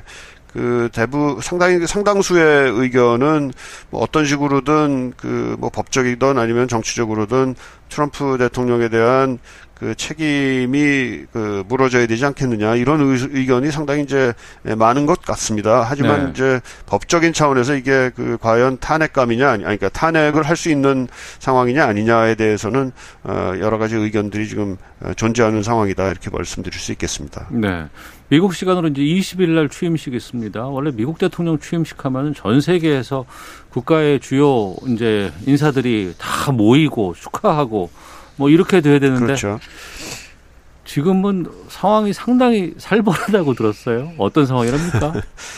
[0.53, 3.51] 그 대부 상당히 상당수의 의견은
[3.89, 7.55] 뭐 어떤 식으로든 그 뭐 법적이든 아니면 정치적으로든
[7.89, 9.39] 트럼프 대통령에 대한
[9.73, 14.33] 그 책임이 그 물어져야 되지 않겠느냐 이런 의, 의견이 상당히 이제
[14.63, 15.85] 많은 것 같습니다.
[15.87, 16.31] 하지만 네.
[16.31, 21.07] 이제 법적인 차원에서 이게 그 과연 탄핵감이냐 아니 그러니까 탄핵을 할 수 있는
[21.39, 22.91] 상황이냐 아니냐에 대해서는
[23.23, 27.47] 어 여러 가지 의견들이 지금 어, 존재하는 상황이다 이렇게 말씀드릴 수 있겠습니다.
[27.51, 27.85] 네.
[28.29, 30.67] 미국 시간으로 이제 20일 날 취임식 있습니다.
[30.67, 33.25] 원래 미국 대통령 취임식 하면은 전 세계에서
[33.69, 37.89] 국가의 주요 이제 인사들이 다 모이고 축하하고
[38.35, 39.59] 뭐 이렇게 돼야 되는데 그렇죠.
[40.83, 44.11] 지금은 상황이 상당히 살벌하다고 들었어요.
[44.17, 45.13] 어떤 상황이랍니까?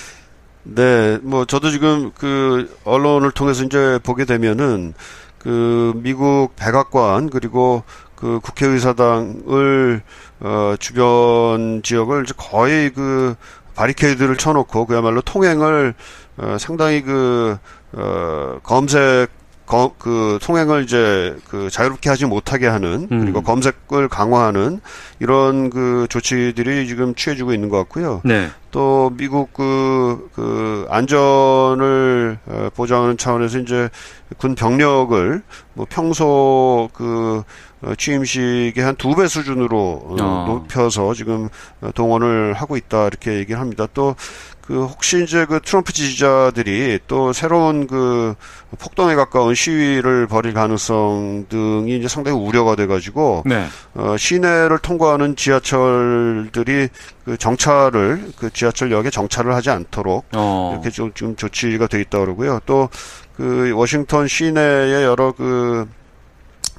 [0.63, 4.93] 네, 뭐 저도 지금 그 언론을 통해서 이제 보게 되면은
[5.39, 7.83] 그 미국 백악관 그리고
[8.19, 10.01] 그 국회의사당을
[10.41, 13.35] 어 주변 지역을 거의 그
[13.75, 15.93] 바리케이드를 쳐놓고 그야말로 통행을
[16.37, 17.57] 어 상당히 그
[17.93, 19.29] 어 검색
[19.65, 23.19] 거, 그 통행을 이제 그 자유롭게 하지 못하게 하는 음.
[23.21, 24.81] 그리고 검색을 강화하는
[25.19, 28.21] 이런 그 조치들이 지금 취해지고 있는 것 같고요.
[28.25, 28.49] 네.
[28.71, 33.89] 또 미국 그, 그 안전을 어, 보장하는 차원에서 이제
[34.37, 35.43] 군 병력을
[35.75, 37.43] 뭐 평소 그 어,
[37.97, 40.45] 취임식의 한 두 배 수준으로 어, 어.
[40.47, 41.49] 높여서 지금
[41.81, 43.87] 어, 동원을 하고 있다 이렇게 얘기를 합니다.
[43.93, 44.15] 또
[44.69, 48.35] 그 혹시 이제 그 트럼프 지지자들이 또 새로운 그
[48.77, 53.65] 폭동에 가까운 시위를 벌일 가능성 등이 이제 상당히 우려가 돼가지고 네.
[53.95, 56.89] 어, 시내를 통과하는 지하철들이
[57.25, 60.71] 그 정차를 그 지하철역에 정차를 하지 않도록 어.
[60.73, 62.59] 이렇게 좀 지금 조치가 돼 있다 그러고요.
[62.67, 62.89] 또
[63.39, 65.87] 그 워싱턴 시내의 여러 그,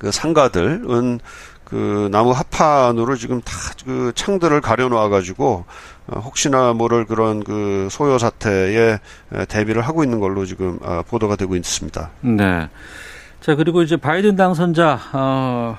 [0.00, 1.20] 그 상가들은
[1.64, 5.64] 그 나무 합판으로 지금 다 그 창들을 가려놓아 가지고
[6.06, 8.98] 어, 혹시나 모를 그런 그 소요 사태에
[9.32, 12.10] 에, 대비를 하고 있는 걸로 지금 아, 보도가 되고 있습니다.
[12.20, 12.68] 네.
[13.40, 15.78] 자, 그리고 이제 바이든 당선자, 어,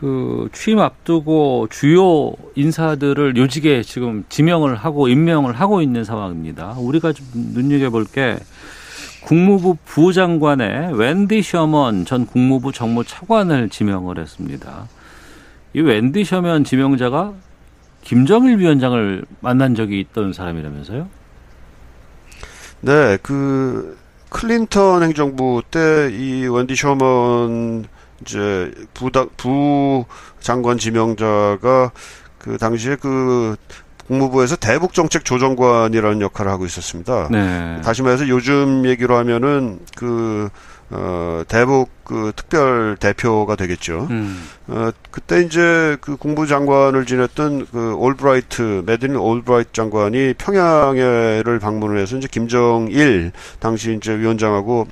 [0.00, 6.74] 그 취임 앞두고 주요 인사들을 요직에 지금 지명을 하고 임명을 하고 있는 상황입니다.
[6.78, 8.36] 우리가 좀 눈여겨볼 게
[9.22, 14.88] 국무부 부장관에 웬디 셔먼 전 국무부 정무 차관을 지명을 했습니다.
[15.74, 17.34] 이 웬디 셔먼 지명자가
[18.02, 21.08] 김정일 위원장을 만난 적이 있던 사람이라면서요?
[22.80, 23.98] 네, 그
[24.30, 27.86] 클린턴 행정부 때이 wen디 셔먼
[28.22, 31.90] 이제 부다, 부장관 지명자가
[32.38, 33.56] 그 당시에 그
[34.08, 37.28] 국무부에서 대북 정책 조정관이라는 역할을 하고 있었습니다.
[37.30, 37.80] 네.
[37.84, 40.48] 다시 말해서 요즘 얘기로 하면은 그
[40.90, 44.06] 어, 대북 그 특별 대표가 되겠죠.
[44.10, 44.48] 음.
[44.68, 52.26] 어, 그때 이제 그 국무장관을 지냈던 그 올브라이트, 매들린 올브라이트 장관이 평양에를 방문을 해서 이제
[52.30, 54.88] 김정일 당시 이제 위원장하고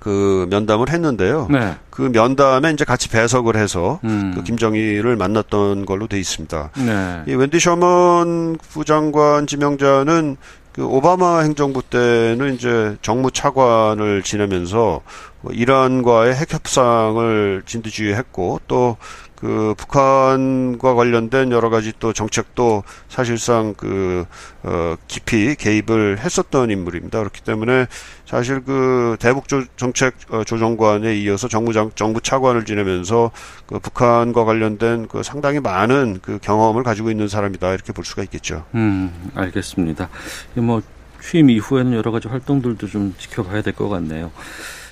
[0.00, 1.48] 그 면담을 했는데요.
[1.50, 1.76] 네.
[1.90, 4.32] 그 면담에 이제 같이 배석을 해서 음.
[4.34, 6.70] 그 김정일을 만났던 걸로 돼 있습니다.
[6.76, 7.22] 네.
[7.26, 10.36] 이 웬디 셔먼 부장관 지명자는
[10.72, 15.00] 그 오바마 행정부 때는 이제 정무 차관을 지내면서
[15.40, 18.96] 뭐 이란과의 핵 협상을 진두지휘했고 또
[19.38, 24.24] 그 북한과 관련된 여러 가지 또 정책도 사실상 그
[24.64, 27.20] 어, 깊이 개입을 했었던 인물입니다.
[27.20, 27.86] 그렇기 때문에
[28.26, 33.30] 사실 그 대북 조, 정책 어, 조정관에 이어서 정무장 정부 차관을 지내면서
[33.66, 38.64] 그 북한과 관련된 그 상당히 많은 그 경험을 가지고 있는 사람이다 이렇게 볼 수가 있겠죠.
[38.74, 40.08] 음, 알겠습니다.
[40.56, 40.82] 이뭐
[41.22, 44.32] 취임 이후에는 여러 가지 활동들도 좀 지켜봐야 될 것 같네요.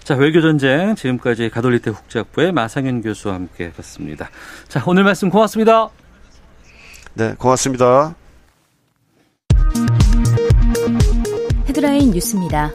[0.07, 4.31] 자, 외교전쟁 지금까지 가톨리대 국제학부의 마상현 교수와 함께 봤습니다.
[4.69, 5.89] 자, 오늘 말씀 고맙습니다.
[7.15, 8.15] 네, 고맙습니다.
[11.69, 12.73] 헤드라인 뉴스입니다.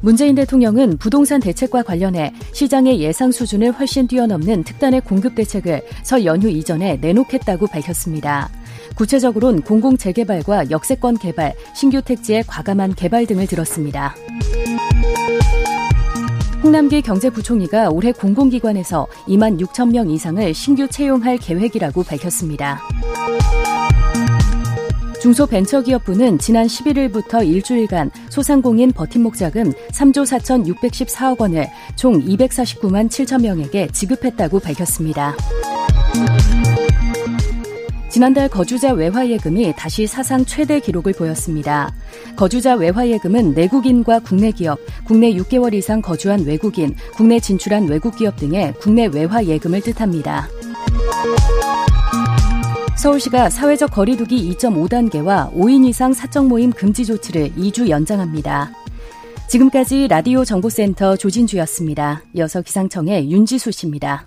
[0.00, 6.48] 문재인 대통령은 부동산 대책과 관련해 시장의 예상 수준을 훨씬 뛰어넘는 특단의 공급 대책을 설 연휴
[6.48, 8.48] 이전에 내놓겠다고 밝혔습니다.
[8.94, 14.14] 구체적으로는 공공재개발과 역세권 개발, 신규 택지의 과감한 개발 등을 들었습니다.
[16.62, 22.82] 홍남기 경제부총리가 올해 공공기관에서 2만 6천 명 이상을 신규 채용할 계획이라고 밝혔습니다.
[25.20, 34.60] 중소벤처기업부는 지난 11일부터 일주일간 소상공인 버팀목 자금 3조 4,614억 원을 총 249만 7천 명에게 지급했다고
[34.60, 35.34] 밝혔습니다.
[38.10, 41.92] 지난달 거주자 외화예금이 다시 사상 최대 기록을 보였습니다.
[42.36, 48.74] 거주자 외화예금은 내국인과 국내 기업, 국내 6개월 이상 거주한 외국인, 국내 진출한 외국 기업 등의
[48.80, 50.48] 국내 외화예금을 뜻합니다.
[52.96, 58.72] 서울시가 사회적 거리두기 2.5단계와 5인 이상 사적 모임 금지 조치를 2주 연장합니다.
[59.48, 62.22] 지금까지 라디오 정보센터 조진주였습니다.
[62.34, 64.26] 이어서 기상청의 윤지수 씨입니다.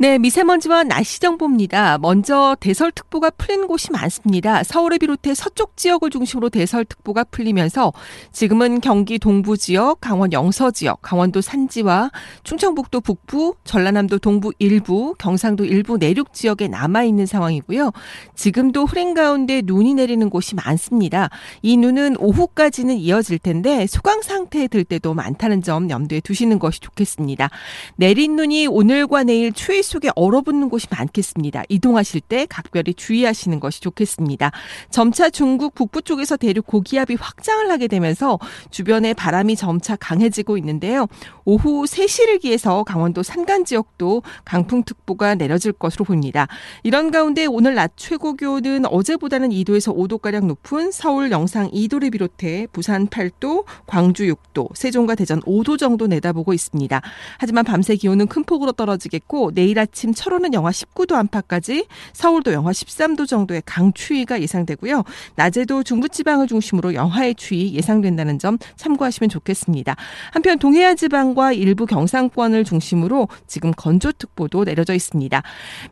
[0.00, 1.98] 네, 미세먼지와 날씨 정보입니다.
[1.98, 4.62] 먼저 대설특보가 풀린 곳이 많습니다.
[4.64, 7.92] 서울을 비롯해 서쪽 지역을 중심으로 대설특보가 풀리면서
[8.32, 12.12] 지금은 경기 동부 지역, 강원 영서 지역, 강원도 산지와
[12.44, 17.92] 충청북도 북부, 전라남도 동부 일부, 경상도 일부 내륙 지역에 남아 있는 상황이고요.
[18.34, 21.28] 지금도 흐린 가운데 눈이 내리는 곳이 많습니다.
[21.60, 27.50] 이 눈은 오후까지는 이어질 텐데 소강 상태에 들 때도 많다는 점 염두에 두시는 것이 좋겠습니다.
[27.96, 31.64] 내린 눈이 오늘과 내일 추위 속에 얼어붙는 곳이 많겠습니다.
[31.68, 34.52] 이동하실 때 각별히 주의하시는 것이 좋겠습니다.
[34.90, 38.38] 점차 중국 북부 쪽에서 대륙 고기압이 확장을 하게 되면서
[38.70, 41.08] 주변에 바람이 점차 강해지고 있는데요.
[41.44, 46.46] 오후 3시를 기해서 강원도 산간 지역도 강풍특보가 내려질 것으로 보입니다.
[46.84, 53.08] 이런 가운데 오늘 낮 최고 기온은 어제보다는 2도에서 5도가량 높은 서울 영상 2도를 비롯해 부산
[53.08, 57.00] 8도, 광주 6도, 세종과 대전 5도 정도 내다보고 있습니다.
[57.38, 63.26] 하지만 밤새 기온은 큰 폭으로 떨어지겠고 내일 아침 철원은 영하 19도 안팎까지, 서울도 영하 13도
[63.26, 65.04] 정도의 강추위가 예상되고요.
[65.34, 69.96] 낮에도 중부지방을 중심으로 영하의 추위 예상된다는 점 참고하시면 좋겠습니다.
[70.32, 75.42] 한편 동해안 지방과 일부 경상권을 중심으로 지금 건조특보도 내려져 있습니다.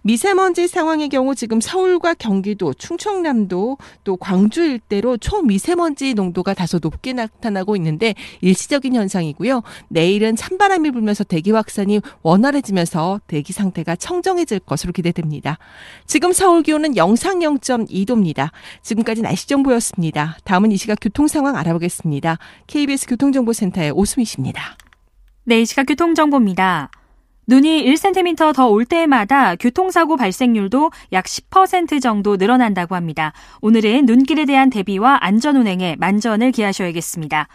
[0.02, 7.76] 미세먼지 상황의 경우 지금 서울과 경기도, 충청남도 또 광주 일대로 초미세먼지 농도가 다소 높게 나타나고
[7.76, 9.62] 있는데 일시적인 현상이고요.
[9.88, 15.58] 내일은 찬바람이 불면서 대기 확산이 원활해지면서 대기 상태가 청정해질 것으로 기대됩니다.
[16.06, 18.50] 지금 서울 기온은 영상 0.2도입니다.
[18.82, 20.38] 지금까지 날씨 정보였습니다.
[20.44, 22.38] 다음은 이 시각 교통 상황 알아보겠습니다.
[22.66, 24.76] KBS 교통정보센터의 오수미 씨입니다.
[25.44, 26.90] 네, 이 시각 교통정보입니다.
[27.46, 33.32] 눈이 1cm 더 올 때마다 교통사고 발생률도 약 10% 정도 늘어난다고 합니다.
[33.62, 37.48] 오늘은 눈길에 대한 대비와 안전운행에 만전을 기하셔야겠습니다.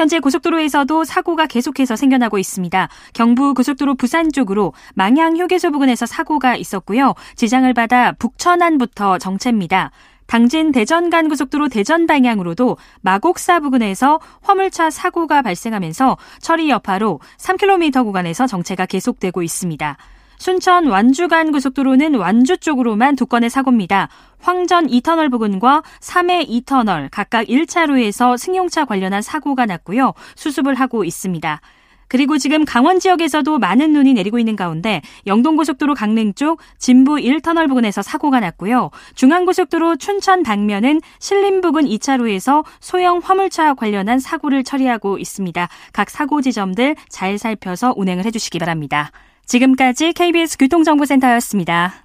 [0.00, 2.88] 현재 고속도로에서도 사고가 계속해서 생겨나고 있습니다.
[3.12, 7.12] 경부 고속도로 부산 쪽으로 망양 휴게소 부근에서 사고가 있었고요.
[7.36, 9.90] 지장을 받아 북천안부터 정체입니다.
[10.26, 18.46] 당진 대전 간 고속도로 대전 방향으로도 마곡사 부근에서 화물차 사고가 발생하면서 처리 여파로 3km 구간에서
[18.46, 19.98] 정체가 계속되고 있습니다.
[20.40, 24.08] 순천 완주 간 고속도로는 완주 쪽으로만 두 건의 사고입니다.
[24.40, 30.14] 황전 2터널 부근과 3회 2터널 각각 1차로에서 승용차 관련한 사고가 났고요.
[30.36, 31.60] 수습을 하고 있습니다.
[32.08, 38.00] 그리고 지금 강원 지역에서도 많은 눈이 내리고 있는 가운데 영동고속도로 강릉 쪽 진부 1터널 부근에서
[38.00, 38.90] 사고가 났고요.
[39.16, 45.68] 중앙고속도로 춘천 방면은 신림 부근 2차로에서 소형 화물차 관련한 사고를 처리하고 있습니다.
[45.92, 49.12] 각 사고 지점들 잘 살펴서 운행을 해주시기 바랍니다.
[49.50, 52.04] 지금까지 KBS 교통정보센터였습니다.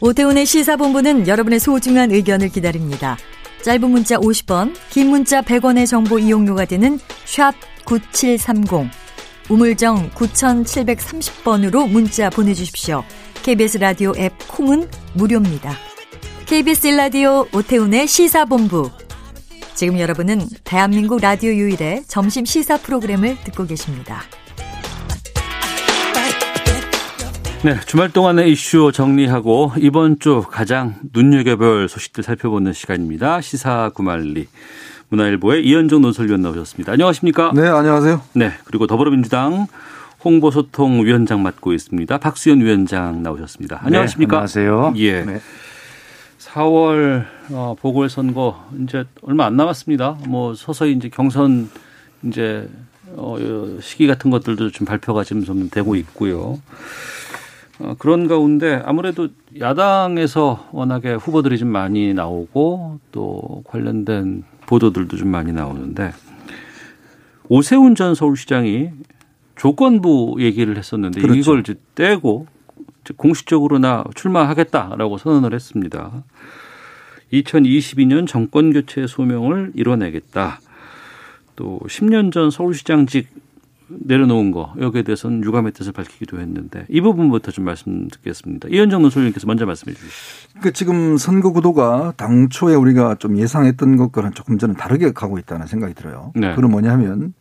[0.00, 3.16] 오태훈의 시사본부는 여러분의 소중한 의견을 기다립니다.
[3.62, 7.54] 짧은 문자 50원, 긴 문자 100원의 정보 이용료가 되는 샵
[7.84, 8.90] 9730,
[9.48, 13.04] 우물정 9730번으로 문자 보내주십시오.
[13.44, 15.72] KBS 라디오 앱 콩은 무료입니다.
[16.46, 18.90] KBS 라디오 오태훈의 시사본부.
[19.74, 24.20] 지금 여러분은 대한민국 라디오 유일의 점심 시사 프로그램을 듣고 계십니다.
[27.64, 33.40] 네, 주말 동안의 이슈 정리하고 이번 주 가장 눈여겨볼 소식들 살펴보는 시간입니다.
[33.40, 34.48] 시사 구말리.
[35.08, 36.92] 문화일보의 이현정 논설위원 나오셨습니다.
[36.92, 37.52] 안녕하십니까?
[37.54, 38.22] 네, 안녕하세요.
[38.34, 39.66] 네, 그리고 더불어민주당
[40.24, 42.18] 홍보소통위원장 맡고 있습니다.
[42.18, 43.80] 박수현 위원장 나오셨습니다.
[43.84, 44.46] 안녕하십니까?
[44.46, 44.94] 네, 안녕하세요.
[44.96, 45.22] 예.
[45.22, 45.40] 네.
[46.52, 50.18] 4월 어, 보궐선거 이제 얼마 안 남았습니다.
[50.28, 51.70] 뭐 서서히 이제 경선
[52.24, 52.68] 이제
[53.16, 53.36] 어,
[53.80, 56.60] 시기 같은 것들도 좀 발표가 지금 좀 되고 있고요.
[57.80, 65.52] 어, 그런 가운데 아무래도 야당에서 워낙에 후보들이 좀 많이 나오고 또 관련된 보도들도 좀 많이
[65.52, 66.12] 나오는데
[67.48, 68.90] 오세훈 전 서울시장이
[69.56, 71.38] 조건부 얘기를 했었는데 그렇죠.
[71.38, 72.46] 이걸 이제 떼고
[73.16, 76.24] 공식적으로 나 출마하겠다라고 선언을 했습니다.
[77.32, 80.60] 2022년 정권 교체 소명을 이뤄내겠다.
[81.56, 83.28] 또 10년 전 서울시장직
[83.88, 88.68] 내려놓은 거 여기에 대해서는 유감의 뜻을 밝히기도 했는데 이 부분부터 좀 말씀 듣겠습니다.
[88.70, 90.60] 이현정 논설위원께서 먼저 말씀해 주시죠.
[90.60, 95.94] 그 지금 선거 구도가 당초에 우리가 좀 예상했던 것과는 조금 저는 다르게 가고 있다는 생각이
[95.94, 96.32] 들어요.
[96.34, 96.54] 네.
[96.54, 97.34] 그건 뭐냐면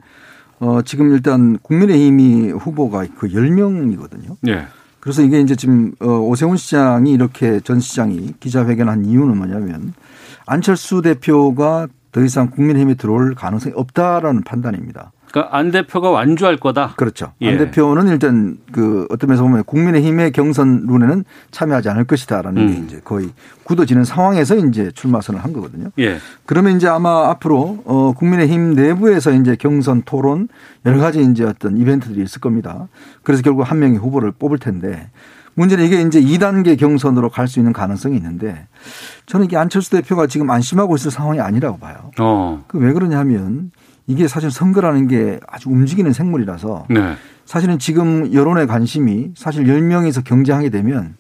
[0.60, 4.38] 어 지금 일단 국민의힘이 후보가 그 10명이거든요.
[4.42, 4.66] 네.
[5.02, 9.94] 그래서 이게 이제 지금 어 오세훈 시장이 이렇게 전 시장이 기자회견한 이유는 뭐냐면
[10.46, 15.12] 안철수 대표가 더 이상 국민의힘에 들어올 가능성이 없다라는 판단입니다.
[15.32, 16.94] 그러니까 안 대표가 완주할 거다.
[16.98, 17.32] 그렇죠.
[17.42, 17.50] 예.
[17.52, 22.68] 안 대표는 일단 그 어떤 면에서 보면 국민의힘의 경선 룬에는 참여하지 않을 것이다라는 음.
[22.68, 23.30] 게 이제 거의
[23.64, 25.90] 굳어지는 상황에서 이제 출마 선을 한 거거든요.
[26.00, 26.18] 예.
[26.46, 30.50] 그러면 이제 아마 앞으로 어 국민의힘 내부에서 이제 경선 토론
[30.86, 32.88] 여러 가지 이제 어떤 이벤트들이 있을 겁니다.
[33.24, 35.10] 그래서 결국 한 명의 후보를 뽑을 텐데
[35.54, 38.68] 문제는 이게 이제 2단계 경선으로 갈 수 있는 가능성이 있는데
[39.26, 42.12] 저는 이게 안철수 대표가 지금 안심하고 있을 상황이 아니라고 봐요.
[42.20, 42.64] 어.
[42.68, 43.72] 그 왜 그러냐 하면
[44.08, 47.16] 이게 사실 선거라는 게 아주 움직이는 생물이라서 네.
[47.46, 51.16] 사실은 지금 여론의 관심이 사실 10명에서 경쟁하게 되면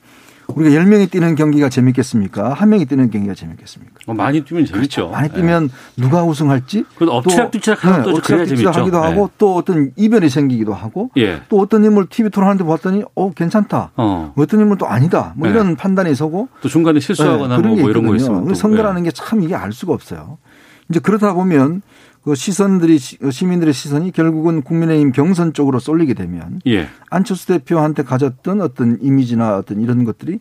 [0.55, 2.53] 우리가 10명이 뛰는 경기가 재밌겠습니까?
[2.53, 3.93] 한 명이 뛰는 경기가 재밌겠습니까?
[4.07, 4.73] 어, 많이 뛰면 재밌죠.
[4.73, 5.09] 그렇죠.
[5.09, 5.73] 많이 뛰면 네.
[6.01, 9.07] 누가 우승할지 또 엎치락뒤치락 하면 네, 또 엎치락뒤치락 하기도 네.
[9.07, 11.41] 하고 또 어떤 이변이 생기기도 하고 예.
[11.47, 13.91] 또 어떤 인물 TV 토론 하는데 봤더니 어 괜찮다.
[13.95, 14.33] 어.
[14.49, 15.33] 떤 인물 또 아니다.
[15.37, 15.53] 뭐 네.
[15.53, 19.43] 이런 판단이 서고 또 중간에 실수하거나 네, 뭐, 뭐 이런 거 있으면 선거라는 게 참
[19.43, 20.37] 이게 알 수가 없어요.
[20.89, 21.81] 이제 그러다 보면
[22.23, 26.87] 그 시선들이 시민들의 시선이 결국은 국민의힘 경선 쪽으로 쏠리게 되면 예.
[27.09, 30.39] 안철수 대표한테 가졌던 어떤 이미지나 어떤 이런 것들이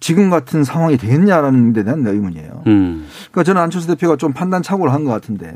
[0.00, 2.64] 지금 같은 상황이 되겠냐라는 데 대한 의문이에요.
[2.66, 3.06] 음.
[3.30, 5.54] 그러니까 저는 안철수 대표가 좀 판단 착오를 한 것 같은데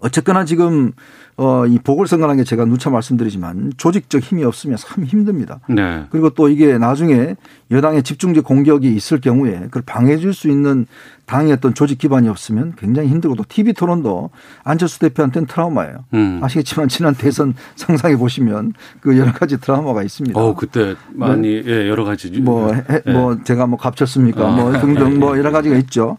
[0.00, 0.92] 어쨌거나 지금
[1.38, 5.60] 어, 이 보궐선거라는 게 제가 누차 말씀드리지만 조직적 힘이 없으면 참 힘듭니다.
[5.68, 6.06] 네.
[6.10, 7.36] 그리고 또 이게 나중에
[7.70, 10.86] 여당의 집중적 공격이 있을 경우에 그걸 방해해 줄 수 있는
[11.26, 14.30] 당의 어떤 조직 기반이 없으면 굉장히 힘들고 또 TV 토론도
[14.64, 16.04] 안철수 대표한테는 트라우마예요.
[16.14, 16.40] 음.
[16.42, 20.38] 아시겠지만 지난 대선 상상해 보시면 그 여러 가지 트라우마가 있습니다.
[20.38, 21.70] 어, 그때 많이 네.
[21.70, 23.12] 예, 여러 가지 뭐, 네.
[23.12, 24.46] 뭐 제가 뭐 갚쳤습니까?
[24.46, 24.56] 아.
[24.56, 26.16] 뭐 등등 뭐 여러 가지가 있죠.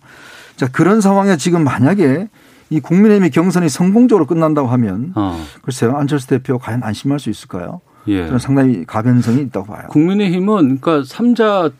[0.57, 2.28] 자, 그런 상황에 지금 만약에
[2.70, 5.41] 이 국민의힘의 경선이 성공적으로 끝난다고 하면 어.
[5.61, 7.82] 글쎄요 안철수 대표 과연 안심할 수 있을까요?
[8.07, 8.26] 예.
[8.26, 9.88] 저는 상당히 가변성이 있다고 봐요.
[9.89, 11.72] 국민의힘은 그러니까 삼자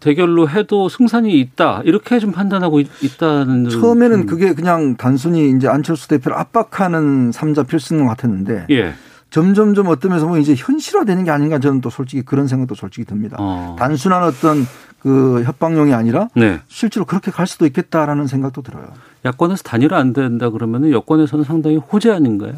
[0.00, 4.26] 대결로 해도 승산이 있다 이렇게 좀 판단하고 있, 다는 처음에는 음.
[4.26, 8.94] 그게 그냥 단순히 이제 안철수 대표를 압박하는 삼자 필승 같았는데 예.
[9.30, 13.36] 점점점 어떤 면에서 보면 이제 현실화되는 게 아닌가 저는 또 솔직히 그런 생각도 솔직히 듭니다.
[13.38, 13.76] 어.
[13.78, 14.66] 단순한 어떤
[15.00, 16.60] 그 협박용이 아니라 네.
[16.66, 18.86] 실제로 그렇게 갈 수도 있겠다라는 생각도 들어요.
[19.24, 22.52] 야권에서 단일화 안 된다 그러면 여권에서는 상당히 호재 아닌가요?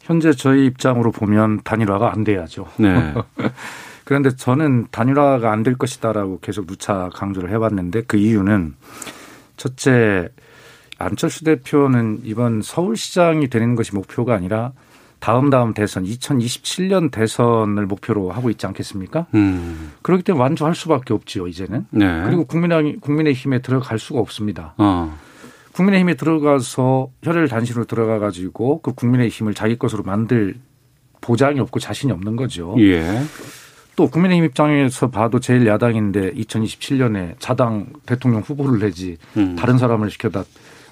[0.00, 2.66] 현재 저희 입장으로 보면 단일화가 안 돼야죠.
[2.78, 3.14] 네.
[4.04, 8.74] 그런데 저는 단일화가 안 될 것이다라고 계속 누차 강조를 해왔는데 그 이유는
[9.56, 10.28] 첫째
[10.98, 14.72] 안철수 대표는 이번 서울시장이 되는 것이 목표가 아니라
[15.18, 19.26] 다음 다음 대선 2027년 대선을 목표로 하고 있지 않겠습니까?
[19.34, 19.92] 음.
[20.02, 21.86] 그렇기 때문에 완주할 수밖에 없지요 이제는.
[21.90, 22.22] 네.
[22.24, 24.74] 그리고 국민의 국민의힘에 들어갈 수가 없습니다.
[24.78, 25.18] 어.
[25.76, 30.56] 국민의힘에 들어가서 혈혈 단신으로 들어가 가지고 그 국민의힘을 자기 것으로 만들
[31.20, 32.74] 보장이 없고 자신이 없는 거죠.
[32.78, 33.20] 예.
[33.94, 39.54] 또 국민의힘 입장에서 봐도 제일 야당인데 2027년에 자당 대통령 후보를 내지 음.
[39.56, 40.44] 다른 사람을 시켜다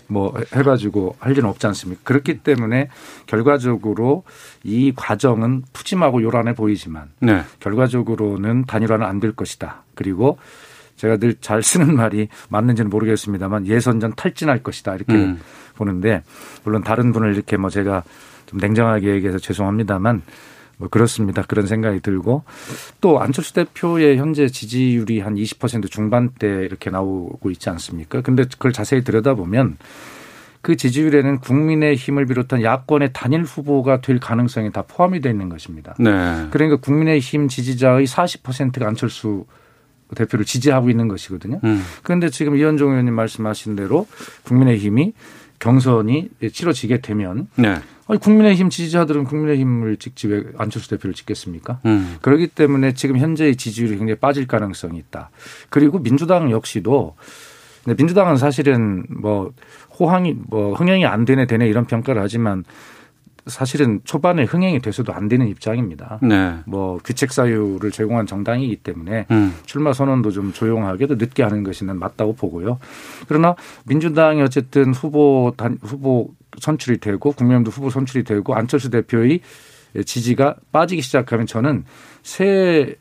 [0.06, 2.02] 뭐 해가지고 할 일은 없지 않습니까?
[2.04, 2.88] 그렇기 때문에
[3.26, 4.24] 결과적으로
[4.62, 7.42] 이 과정은 푸짐하고 요란해 보이지만 네.
[7.60, 9.84] 결과적으로는 단일화는 안 될 것이다.
[9.94, 10.38] 그리고
[10.96, 15.40] 제가 늘 잘 쓰는 말이 맞는지는 모르겠습니다만 예선전 탈진할 것이다 이렇게 음.
[15.76, 16.22] 보는데
[16.64, 18.02] 물론 다른 분을 이렇게 뭐 제가
[18.46, 20.22] 좀 냉정하게 얘기해서 죄송합니다만
[20.76, 21.42] 뭐 그렇습니다.
[21.42, 22.44] 그런 생각이 들고
[23.00, 28.22] 또 안철수 대표의 현재 지지율이 한 20% 중반대 이렇게 나오고 있지 않습니까?
[28.22, 29.76] 근데 그걸 자세히 들여다보면
[30.62, 35.94] 그 지지율에는 국민의 힘을 비롯한 야권의 단일 후보가 될 가능성이 다 포함이 되어 있는 것입니다.
[35.98, 36.46] 네.
[36.50, 39.44] 그러니까 국민의 힘 지지자의 40%가 안철수
[40.14, 41.60] 대표를 지지하고 있는 것이거든요.
[41.64, 41.82] 음.
[42.02, 44.06] 그런데 지금 이현종 의원님 말씀하신 대로
[44.44, 45.12] 국민의 힘이
[45.58, 47.80] 경선이 치러지게 되면 네.
[48.06, 51.80] 아니, 국민의힘 지지자들은 국민의힘을 찍지 왜 안철수 대표를 찍겠습니까?
[51.86, 52.16] 음.
[52.20, 55.30] 그렇기 때문에 지금 현재의 지지율이 굉장히 빠질 가능성이 있다.
[55.70, 57.16] 그리고 민주당 역시도
[57.86, 59.52] 민주당은 사실은 뭐
[59.98, 62.64] 호황이 뭐 흥행이 안 되네 되네 이런 평가를 하지만
[63.46, 66.18] 사실은 초반에 흥행이 돼서도 안 되는 입장입니다.
[66.22, 66.56] 네.
[66.64, 69.54] 뭐 규책 사유를 제공한 정당이기 때문에 음.
[69.66, 72.78] 출마 선언도 좀 조용하게도 늦게 하는 것이 는 맞다고 보고요.
[73.28, 79.40] 그러나 민주당이 어쨌든 후보 단 후보 선출이 되고 국민의힘도 후보 선출이 되고 안철수 대표의
[80.06, 81.84] 지지가 빠지기 시작하면 저는
[82.22, 82.94] 새이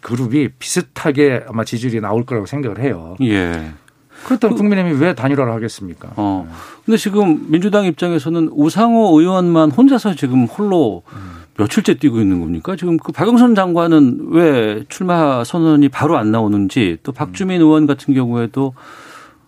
[0.00, 3.16] 그룹이 비슷하게 아마 지지율이 나올 거라고 생각을 해요.
[3.22, 3.72] 예.
[4.24, 6.12] 그렇다면 그, 국민의힘이 왜 단일화를 하겠습니까?
[6.16, 6.48] 어.
[6.84, 11.02] 근데 지금 민주당 입장에서는 우상호 의원만 혼자서 지금 홀로
[11.56, 12.74] 며칠째 뛰고 있는 겁니까?
[12.76, 18.74] 지금 그 박영선 장관은 왜 출마 선언이 바로 안 나오는지 또 박주민 의원 같은 경우에도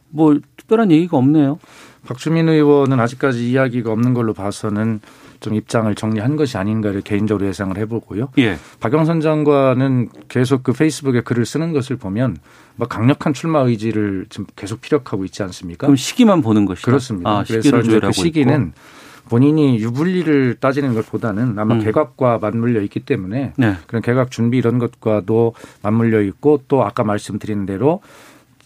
[0.08, 1.58] 뭐 특별한 얘기가 없네요.
[2.06, 5.00] 박주민 의원은 아직까지 이야기가 없는 걸로 봐서는
[5.40, 8.28] 좀 입장을 정리한 것이 아닌가를 개인적으로 예상을 해보고요.
[8.38, 8.56] 예.
[8.80, 12.38] 박영선 장관은 계속 그 페이스북에 글을 쓰는 것을 보면
[12.76, 15.86] 뭐 강력한 출마 의지를 지금 계속 피력하고 있지 않습니까?
[15.86, 16.86] 그럼 시기만 보는 것이죠.
[16.86, 17.30] 그렇습니다.
[17.30, 18.80] 아, 그래서 이제 그 시기는 있고.
[19.28, 21.80] 본인이 유불리를 따지는 것보다는 아마 음.
[21.80, 23.76] 개각과 맞물려 있기 때문에 네.
[23.86, 28.00] 그런 개각 준비 이런 것과도 맞물려 있고 또 아까 말씀드린 대로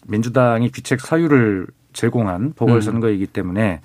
[0.07, 3.33] 민주당이 귀책 사유를 제공한 보궐선거이기 음.
[3.33, 3.81] 때문에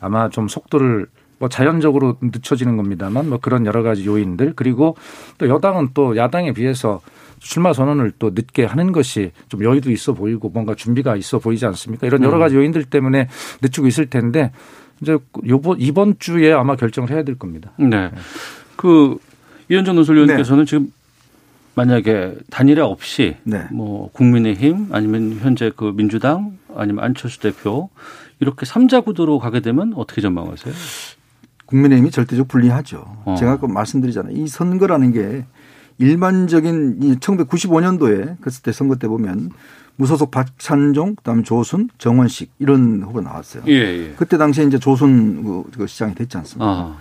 [0.00, 1.06] 아마 좀 속도를
[1.38, 4.96] 뭐 자연적으로 늦춰지는 겁니다만 뭐 그런 여러 가지 요인들 그리고
[5.38, 7.00] 또 여당은 또 야당에 비해서
[7.40, 12.06] 출마 선언을 또 늦게 하는 것이 좀 여유도 있어 보이고 뭔가 준비가 있어 보이지 않습니까?
[12.06, 12.40] 이런 여러 음.
[12.40, 13.28] 가지 요인들 때문에
[13.62, 14.52] 늦추고 있을 텐데
[15.00, 15.16] 이제
[15.46, 17.72] 요번 이번 주에 아마 결정을 해야 될 겁니다.
[17.78, 18.10] 네.
[18.76, 19.18] 그
[19.68, 20.68] 이현정 논설위원께서는 네.
[20.68, 20.92] 지금
[21.74, 23.66] 만약에 단일화 없이 네.
[23.70, 27.88] 뭐 국민의힘 아니면 현재 그 민주당 아니면 안철수 대표
[28.40, 30.74] 이렇게 삼자 구도로 가게 되면 어떻게 전망하세요?
[31.66, 33.04] 국민의힘이 절대적 불리하죠.
[33.24, 33.36] 어.
[33.38, 34.36] 제가 아까 말씀드리잖아요.
[34.36, 35.44] 이 선거라는 게
[35.98, 39.50] 일반적인 1995년도에 그때 때 선거 때 보면
[39.96, 43.64] 무소속 박찬종, 그다음에 조순, 정원식 이런 후보 나왔어요.
[43.66, 44.14] 예, 예.
[44.16, 46.70] 그때 당시에 이제 조순 그, 그 시장이 됐지 않습니까?
[46.70, 46.98] 아.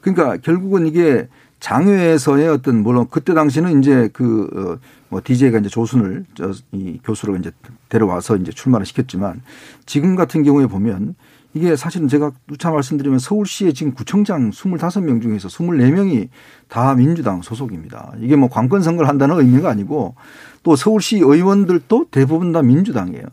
[0.00, 1.28] 그러니까 결국은 이게
[1.60, 4.78] 장외에서의 어떤 물론 그때 당시는 이제 그뭐
[5.10, 7.52] 어, DJ가 이제 조순을 저 이 교수로 이제
[7.88, 9.42] 데려와서 이제 출마를 시켰지만
[9.86, 11.14] 지금 같은 경우에 보면
[11.52, 16.28] 이게 사실은 제가 누차 말씀드리면 서울시에 지금 구청장 25명 중에서 24명이
[16.68, 18.12] 다 민주당 소속입니다.
[18.20, 20.14] 이게 뭐 관권 선거를 한다는 의미가 아니고
[20.62, 23.24] 또 서울시 의원들도 대부분 다 민주당이에요.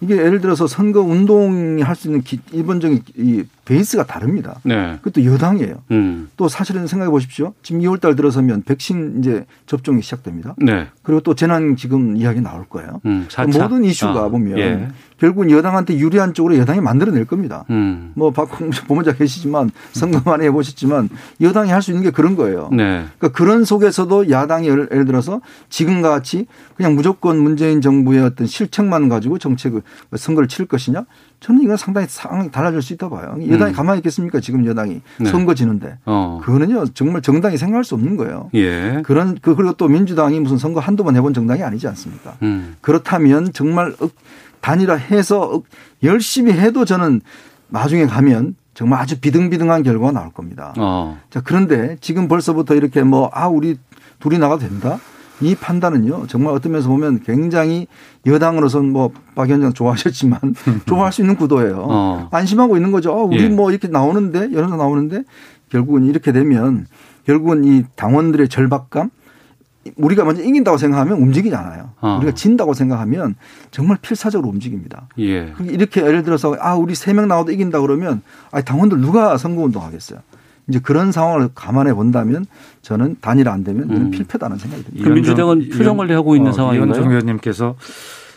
[0.00, 4.58] 이게 예를 들어서 선거 운동이 할 수 있는 기, 일본적인 이 베이스가 다릅니다.
[4.64, 4.98] 네.
[5.02, 5.76] 그것도 여당이에요.
[5.92, 6.28] 음.
[6.36, 7.54] 또 사실은 생각해 보십시오.
[7.62, 10.54] 지금 2월 달 들어서면 백신 이제 접종이 시작됩니다.
[10.58, 10.88] 네.
[11.02, 13.00] 그리고 또 재난 지금 이야기 나올 거예요.
[13.06, 14.88] 음, 모든 이슈가 아, 보면 예.
[15.18, 17.64] 결국은 여당한테 유리한 쪽으로 여당이 만들어낼 겁니다.
[17.70, 18.12] 음.
[18.14, 21.08] 뭐 박홍수 부모자 계시지만 선거 많이 해보셨지만
[21.40, 22.70] 여당이 할 수 있는 게 그런 거예요.
[22.72, 23.04] 네.
[23.18, 26.46] 그러니까 그런 속에서도 야당이 예를, 예를 들어서 지금과 같이
[26.76, 29.82] 그냥 무조건 문재인 정부의 어떤 실책만 가지고 정책을
[30.16, 31.04] 선거를 치를 것이냐
[31.44, 33.36] 저는 이건 상당히 상황이 달라질 수 있다 봐요.
[33.50, 33.76] 여당이 음.
[33.76, 34.40] 가만히 있겠습니까?
[34.40, 35.30] 지금 여당이 네.
[35.30, 35.98] 선거 지는데.
[36.06, 36.40] 어.
[36.42, 38.48] 그거는요 정말 정당이 생각할 수 없는 거예요.
[38.54, 39.02] 예.
[39.04, 42.32] 그런 그 그리고 또 민주당이 무슨 선거 한두 번 해본 정당이 아니지 않습니까?
[42.40, 42.76] 음.
[42.80, 43.94] 그렇다면 정말
[44.62, 45.60] 단일화해서
[46.02, 47.20] 열심히 해도 저는
[47.68, 50.72] 나중에 가면 정말 아주 비등비등한 결과가 나올 겁니다.
[50.78, 51.18] 어.
[51.28, 53.76] 자 그런데 지금 벌써부터 이렇게 뭐 아 우리
[54.18, 54.98] 둘이 나가도 된다.
[55.40, 57.86] 이 판단은요 정말 어떤 면에서 보면 굉장히
[58.26, 60.38] 여당으로서는 뭐박 위원장 좋아하셨지만
[60.86, 61.86] 좋아할 수 있는 구도예요.
[61.88, 62.28] 어.
[62.30, 63.12] 안심하고 있는 거죠.
[63.12, 63.48] 어, 우리 예.
[63.48, 65.24] 뭐 이렇게 나오는데 여론조 나오는데
[65.70, 66.86] 결국은 이렇게 되면
[67.26, 69.10] 결국은 이 당원들의 절박감
[69.96, 71.90] 우리가 먼저 이긴다고 생각하면 움직이잖아요.
[72.00, 72.16] 어.
[72.18, 73.34] 우리가 진다고 생각하면
[73.70, 75.08] 정말 필사적으로 움직입니다.
[75.18, 75.52] 예.
[75.60, 80.20] 이렇게 예를 들어서 아 우리 세 명 나와도 이긴다 그러면 아 당원들 누가 선거운동 하겠어요.
[80.68, 82.46] 이제 그런 상황을 감안해 본다면
[82.82, 84.10] 저는 단일 안 되면 음.
[84.10, 85.10] 필패다는 생각이 듭니다.
[85.10, 86.90] 민주당은 표정 관리하고 있는 어, 상황인가요?
[86.90, 87.76] 이현정 의원님께서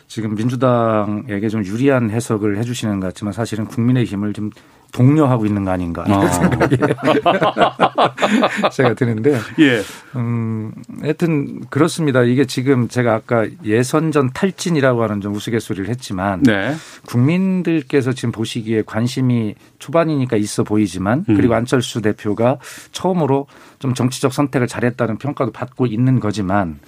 [0.08, 4.52] 지금 민주당에게 좀 유리한 해석을 해주시는 것 같지만 사실은 국민의힘을 좀
[4.98, 6.28] 독려하고 있는 거 아닌가 이런 아.
[6.28, 6.78] 생각이
[8.74, 9.82] 제가 드는데 예.
[10.16, 10.72] 음,
[11.02, 12.24] 하여튼 그렇습니다.
[12.24, 16.74] 이게 지금 제가 아까 예선전 탈진이라고 하는 좀 우스갯소리를 했지만 네.
[17.06, 21.36] 국민들께서 지금 보시기에 관심이 초반이니까 있어 보이지만 음.
[21.36, 22.58] 그리고 안철수 대표가
[22.92, 23.46] 처음으로
[23.78, 26.80] 좀 정치적 선택을 잘했다는 평가도 받고 있는 거지만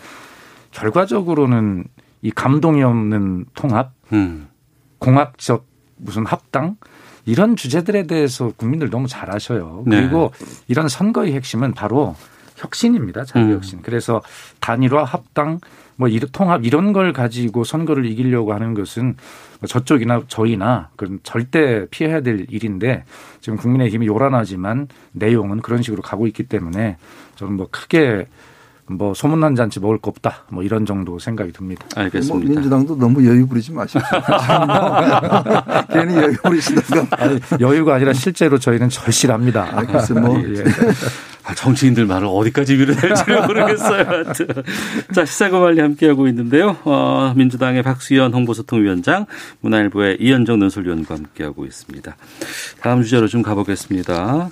[0.72, 1.84] 결과적으로는
[2.24, 4.48] 이 감동이 없는 통합, 음.
[4.98, 6.78] 공학적 무슨 합당
[7.30, 9.84] 이런 주제들에 대해서 국민들 너무 잘 아셔요.
[9.86, 10.02] 네.
[10.02, 10.46] 그리고 네.
[10.68, 12.16] 이런 선거의 핵심은 바로
[12.56, 13.24] 혁신입니다.
[13.24, 13.80] 자유 혁신.
[13.80, 13.82] 음.
[13.84, 14.22] 그래서
[14.60, 15.60] 단일화, 합당,
[15.96, 19.16] 뭐 통합 이런 걸 가지고 선거를 이기려고 하는 것은
[19.60, 23.04] 뭐 저쪽이나 저희나 그런 절대 피해야 될 일인데
[23.42, 26.98] 지금 국민의힘이 요란하지만 내용은 그런 식으로 가고 있기 때문에
[27.36, 28.28] 저는 뭐 크게
[28.90, 30.46] 뭐 소문난 잔치 먹을 거 없다.
[30.50, 31.86] 뭐 이런 정도 생각이 듭니다.
[31.96, 32.34] 알겠습니다.
[32.34, 34.02] 뭐 민주당도 너무 여유 부리지 마십시오.
[35.94, 39.70] 괜히 여유 부리시다가 아니, 여유가 아니라 실제로 저희는 절실합니다.
[39.72, 40.64] 아, 글쎄 뭐 예.
[41.44, 44.34] 아, 정치인들 말을 어디까지 밀어낼지 모르겠어요.
[45.14, 46.78] 자, 시사고말리 함께하고 있는데요.
[46.84, 49.26] 어, 민주당의 박수현 홍보소통위원장,
[49.62, 52.16] 문화일보의 이현정 논설위원과 함께하고 있습니다.
[52.82, 54.50] 다음 주제로 좀 가보겠습니다.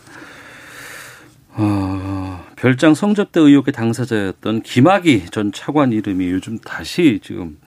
[1.60, 7.58] 어, 별장 성접대 의혹의 당사자였던 김학의 전 차관 이름이 요즘 다시 지금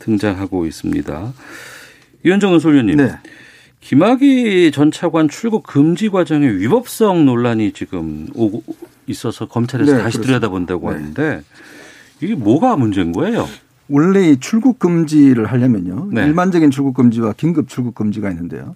[0.00, 1.32] 등장하고 있습니다.
[2.24, 2.96] 이현정 의소위원님.
[2.96, 3.12] 네.
[3.80, 8.64] 김학의 전 차관 출국 금지 과정의 위법성 논란이 지금 오고
[9.06, 10.96] 있어서 검찰에서 네, 다시 들여다본다고 네.
[10.96, 11.42] 하는데
[12.20, 13.46] 이게 뭐가 문제인 거예요?
[13.88, 16.08] 원래 이 출국 금지를 하려면요.
[16.10, 16.26] 네.
[16.26, 18.74] 일반적인 출국 금지와 긴급 출국 금지가 있는데요.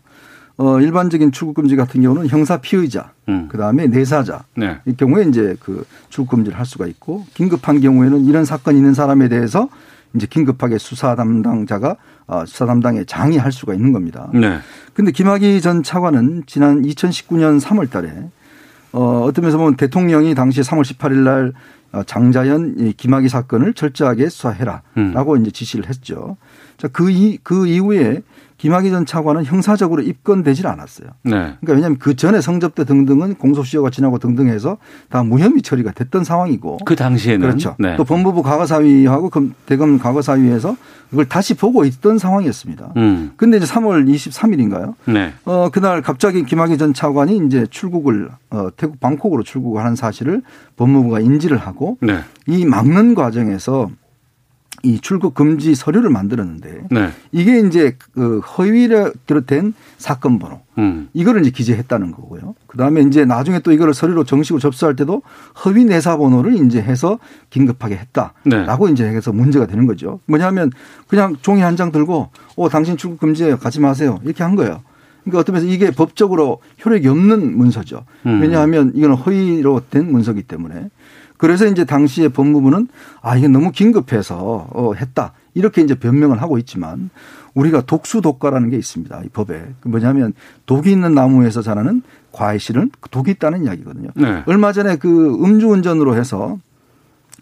[0.60, 3.48] 어, 일반적인 출국 금지 같은 경우는 형사 피의자, 음.
[3.50, 4.76] 그 다음에 내사자 네.
[4.84, 9.30] 이 경우에 이제 그 출국 금지를 할 수가 있고 긴급한 경우에는 이런 사건이 있는 사람에
[9.30, 9.70] 대해서
[10.12, 11.96] 이제 긴급하게 수사 담당자가
[12.26, 14.28] 어, 수사 담당에 장의할 수가 있는 겁니다.
[14.34, 14.58] 네.
[14.92, 18.28] 근데 김학의 전 차관은 지난 2019년 3월 달에
[18.92, 21.52] 어, 어떤 면에서 보면 대통령이 당시 3월 18일 날
[21.92, 24.82] 어, 장자연 김학의 사건을 철저하게 수사해라
[25.14, 25.40] 라고 음.
[25.40, 26.36] 이제 지시를 했죠.
[26.76, 28.22] 자, 그, 이, 그 이후에
[28.60, 31.08] 김학의 전 차관은 형사적으로 입건되질 않았어요.
[31.22, 31.30] 네.
[31.30, 34.76] 그러니까 왜냐하면 그 전에 성접대 등등은 공소시효가 지나고 등등 해서
[35.08, 36.80] 다 무혐의 처리가 됐던 상황이고.
[36.84, 37.40] 그 당시에는.
[37.40, 37.74] 그렇죠.
[37.78, 37.96] 네.
[37.96, 39.30] 또 법무부 과거사위하고
[39.64, 40.76] 대검 과거사위에서
[41.08, 42.92] 그걸 다시 보고 있던 상황이었습니다.
[42.98, 43.32] 음.
[43.36, 44.94] 근데 이제 3월 23일인가요?
[45.06, 45.32] 네.
[45.46, 50.42] 어, 그날 갑자기 김학의 전 차관이 이제 출국을 어, 태국 방콕으로 출국을 하는 사실을
[50.76, 52.18] 법무부가 인지를 하고 네.
[52.46, 53.88] 이 막는 과정에서
[54.82, 57.10] 이 출국 금지 서류를 만들었는데 네.
[57.32, 61.08] 이게 이제 그 허위를 비롯된 사건 번호 음.
[61.12, 62.54] 이거를 이제 기재했다는 거고요.
[62.66, 65.22] 그다음에 이제 나중에 또 이거를 서류로 정식으로 접수할 때도
[65.64, 67.18] 허위 내사 번호를 이제 해서
[67.50, 68.92] 긴급하게 했다라고 네.
[68.92, 70.20] 이제 해서 문제가 되는 거죠.
[70.26, 70.70] 뭐냐면
[71.08, 73.56] 그냥 종이 한 장 들고 어 당신 출국 금지예요.
[73.58, 74.18] 가지 마세요.
[74.24, 74.82] 이렇게 한 거예요.
[75.22, 78.04] 그러니까 어떤 면에서 이게 법적으로 효력이 없는 문서죠.
[78.26, 78.40] 음.
[78.42, 80.90] 왜냐하면 이거는 허위로 된 문서기 때문에
[81.40, 82.88] 그래서 이제 당시에 법무부는
[83.22, 87.08] 아 이게 너무 긴급해서 어 했다 이렇게 이제 변명을 하고 있지만
[87.54, 89.22] 우리가 독수 독과라는 게 있습니다.
[89.24, 89.64] 이 법에.
[89.80, 90.34] 그 뭐냐면
[90.66, 94.10] 독이 있는 나무에서 자라는 과일 씨는 독이 있다는 이야기거든요.
[94.16, 94.42] 네.
[94.44, 96.58] 얼마 전에 그 음주운전으로 해서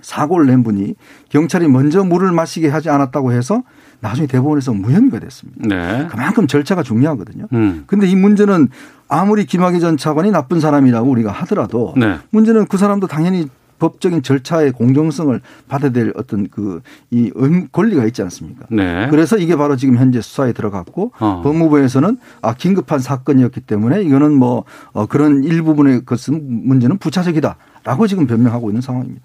[0.01, 0.94] 사고를 낸 분이
[1.28, 3.64] 경찰이 먼저 물을 마시게 하지 않았다고 해서
[3.99, 5.66] 나중에 대법원에서 무혐의가 됐습니다.
[5.66, 6.07] 네.
[6.09, 7.49] 그만큼 절차가 중요하거든요.
[7.53, 7.82] 음.
[7.88, 8.68] 근데 이 문제는
[9.09, 12.18] 아무리 김학의 전 차관이 나쁜 사람이라고 우리가 하더라도 네.
[12.30, 13.49] 문제는 그 사람도 당연히
[13.79, 17.31] 법적인 절차의 공정성을 받아야 될 어떤 그 이
[17.72, 18.66] 권리가 있지 않습니까?
[18.70, 19.09] 네.
[19.11, 21.41] 그래서 이게 바로 지금 현재 수사에 들어갔고 어.
[21.43, 28.70] 법무부에서는 아 긴급한 사건이었기 때문에 이거는 뭐 어, 그런 일부분의 것은 문제는 부차적이다라고 지금 변명하고
[28.70, 29.22] 있는 상황입니다.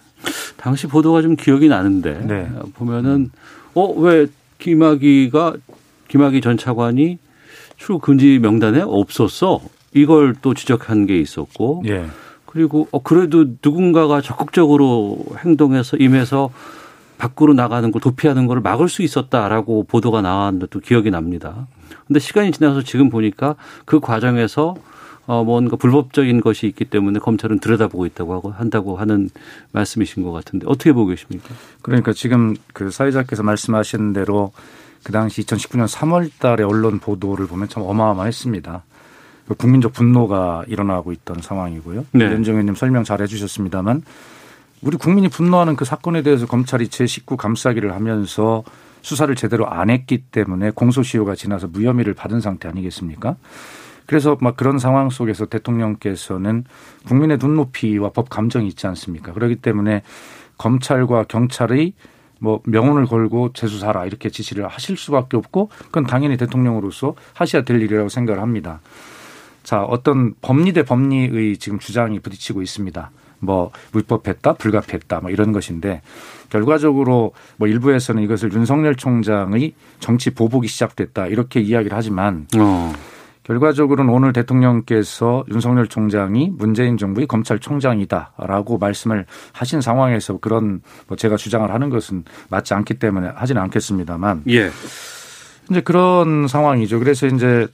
[0.58, 2.50] 당시 보도가 좀 기억이 나는데 네.
[2.76, 3.32] 보면은
[3.74, 4.28] 어 왜
[4.60, 5.56] 김학의가
[6.08, 7.18] 김학의 전 차관이
[7.78, 9.62] 출국 금지 명단에 없었어.
[9.94, 11.84] 이걸 또 지적한 게 있었고.
[11.88, 12.06] 예.
[12.54, 16.52] 그리고 어 그래도 누군가가 적극적으로 행동해서 임해서
[17.18, 21.68] 밖으로 나가는 걸 도피하는 걸 막을 수 있었다라고 보도가 나왔는데 또 기억이 납니다.
[22.06, 24.76] 근데 시간이 지나서 지금 보니까 그 과정에서
[25.26, 29.32] 어 뭔가 불법적인 것이 있기 때문에 검찰은 들여다보고 있다고 하고 한다고 하는
[29.72, 31.56] 말씀이신 것 같은데 어떻게 보고 계십니까?
[31.82, 34.52] 그러니까 지금 그 사회자께서 말씀하신 대로
[35.04, 38.84] 그 당시 2019년 3월 달에 언론 보도를 보면 참 어마어마했습니다.
[39.48, 42.06] 그 국민적 분노가 일어나고 있던 상황이고요.
[42.12, 42.26] 네.
[42.26, 44.04] 연정 의원님 설명 잘 해주셨습니다만
[44.82, 48.64] 우리 국민이 분노하는 그 사건에 대해서 검찰이 제19 감싸기를 하면서
[49.02, 53.36] 수사를 제대로 안 했기 때문에 공소시효가 지나서 무혐의를 받은 상태 아니겠습니까?
[54.06, 56.66] 그래서 막 그런 상황 속에서 대통령께서는
[57.06, 59.34] 국민의 눈높이와 법 감정이 있지 않습니까?
[59.34, 60.04] 그렇기 때문에
[60.58, 61.94] 검찰과 경찰의
[62.40, 68.10] 뭐 명운을 걸고 재수사라 이렇게 지시를 하실 수밖에 없고 그건 당연히 대통령으로서 하셔야 될 일이라고
[68.10, 68.82] 생각을 합니다.
[69.64, 73.12] 자, 어떤 법리 대 법리의 지금 주장이 부딪히고 있습니다.
[73.40, 76.02] 뭐 불법했다, 불가피했다, 뭐 이런 것인데
[76.50, 82.94] 결과적으로 뭐 일부에서는 이것을 윤석열 총장의 정치 보복이 시작됐다 이렇게 이야기를 하지만 어.
[83.44, 91.70] 결과적으로는 오늘 대통령께서 윤석열 총장이 문재인 정부의 검찰총장이다라고 말씀을 하신 상황에서 그런 뭐 제가 주장을
[91.70, 94.44] 하는 것은 맞지 않기 때문에 하지는 않겠습니다만.
[94.50, 94.70] 예.
[95.70, 97.00] 이제 그런 상황이죠.
[97.00, 97.68] 그래서 이제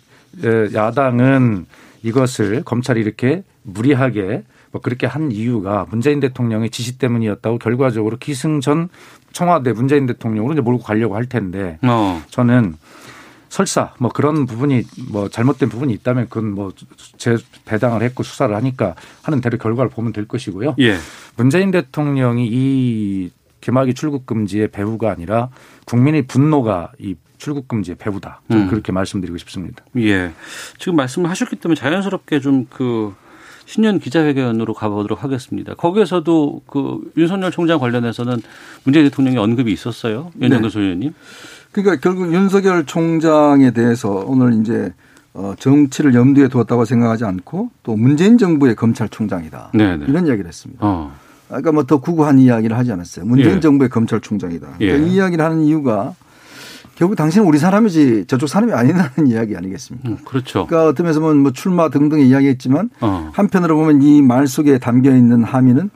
[0.74, 1.66] 야당은
[2.04, 8.90] 이것을 검찰이 이렇게 무리하게 뭐 그렇게 한 이유가 문재인 대통령의 지시 때문이었다고 결과적으로 기승전
[9.32, 12.22] 청와대 문재인 대통령으로 이제 몰고 가려고 할 텐데 어.
[12.30, 12.76] 저는
[13.50, 19.42] 설사 뭐 그런 부분이 뭐 잘못된 부분이 있다면 그건 뭐재 배당을 했고 수사를 하니까 하는
[19.42, 20.76] 대로 결과를 보면 될 것이고요.
[20.80, 20.98] 예.
[21.36, 25.50] 문재인 대통령이 이 개막이 출국 금지의 배후가 아니라
[25.86, 28.42] 국민의 분노가 이 출국 금지의 배후다.
[28.50, 28.70] 저는 음.
[28.70, 29.84] 그렇게 말씀드리고 싶습니다.
[29.98, 30.32] 예.
[30.78, 33.14] 지금 말씀을 하셨기 때문에 자연스럽게 좀 그
[33.70, 35.76] 신년 기자회견으로 가보도록 하겠습니다.
[35.76, 38.42] 거기에서도 그 윤석열 총장 관련해서는
[38.84, 40.32] 문재인 대통령이 언급이 있었어요.
[40.42, 40.70] 윤영근 네.
[40.70, 41.14] 소위원님.
[41.72, 44.92] 그러니까 결국 윤석열 총장에 대해서 오늘 이제
[45.36, 49.70] 어, 정치를 염두에 두었다고 생각하지 않고 또 문재인 정부의 검찰총장이다.
[49.76, 49.98] 네네.
[49.98, 50.06] 네.
[50.08, 50.80] 이런 이야기를 했습니다.
[50.84, 51.14] 어.
[51.48, 53.26] 그러니까 뭐 더 구구한 이야기를 하지 않았어요.
[53.26, 53.60] 문재인 예.
[53.60, 54.78] 정부의 검찰총장이다.
[54.80, 55.08] 그러니까 예.
[55.08, 56.16] 이 이야기를 하는 이유가
[57.00, 60.10] 결국 당신은 우리 사람이지 저쪽 사람이 아니라는 이야기 아니겠습니까?
[60.10, 60.68] 음, 그렇죠.
[60.68, 63.30] 그러니까 어떤 면에서 보면 뭐 출마 등등의 이야기했지만 어.
[63.34, 65.92] 한편으로 보면 이 말 속에 담겨 있는 함의는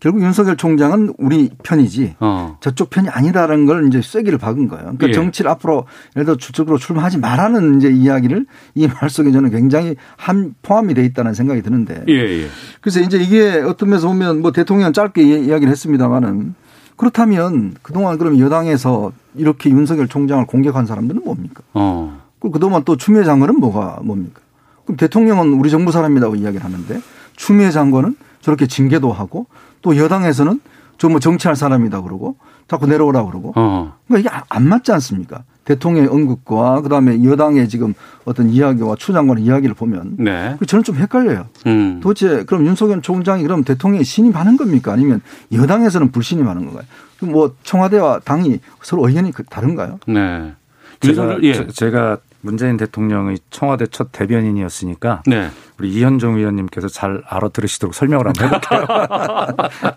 [0.00, 2.56] 결국 윤석열 총장은 우리 편이지 어.
[2.60, 4.82] 저쪽 편이 아니다라는 걸 이제 쐐기를 박은 거예요.
[4.86, 5.12] 그러니까 예.
[5.12, 5.86] 정치를 앞으로
[6.16, 11.04] 예를 들어 주적으로 출마하지 말라는 이제 이야기를 이 말 속에 저는 굉장히 한 포함이 돼
[11.04, 12.02] 있다는 생각이 드는데.
[12.08, 12.46] 예, 예.
[12.80, 16.54] 그래서 이제 이게 어떤 면에서 보면 뭐 대통령 짧게 이야기를 했습니다마는
[17.00, 21.62] 그렇다면 그동안 그럼 여당에서 이렇게 윤석열 총장을 공격한 사람들은 뭡니까?
[21.72, 22.20] 어.
[22.52, 24.42] 그동안 또 추미애 장관은 뭐가 뭡니까?
[24.84, 27.00] 그럼 대통령은 우리 정부 사람이라고 이야기를 하는데
[27.36, 29.46] 추미애 장관은 저렇게 징계도 하고
[29.80, 30.60] 또 여당에서는
[30.98, 32.36] 저 뭐 정치할 사람이다 그러고
[32.68, 33.96] 자꾸 내려오라 그러고 어.
[34.06, 35.44] 그러니까 이게 안 맞지 않습니까?
[35.70, 37.94] 대통령의 언급과 그다음에 여당의 지금
[38.24, 40.56] 어떤 이야기와 추 장관의 이야기를 보면 네.
[40.66, 41.46] 저는 좀 헷갈려요.
[41.66, 42.00] 음.
[42.02, 44.92] 도대체 그럼 윤석열 총장이 그럼 대통령에 신임하는 겁니까?
[44.92, 45.20] 아니면
[45.52, 46.84] 여당에서는 불신임하는 건가요?
[47.22, 50.00] 뭐 청와대와 당이 서로 의견이 그 다른가요?
[50.08, 50.52] 네.
[51.00, 51.66] 제가, 예.
[51.68, 55.50] 제가 문재인 대통령의 청와대 첫 대변인이었으니까 네.
[55.78, 58.86] 우리 이현종 위원님께서 잘 알아들으시도록 설명을 한번 해볼게요.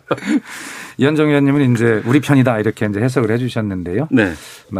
[0.97, 4.07] 이현종 위원님은 이제 우리 편이다 이렇게 이제 해석을 해주셨는데요.
[4.11, 4.33] 네.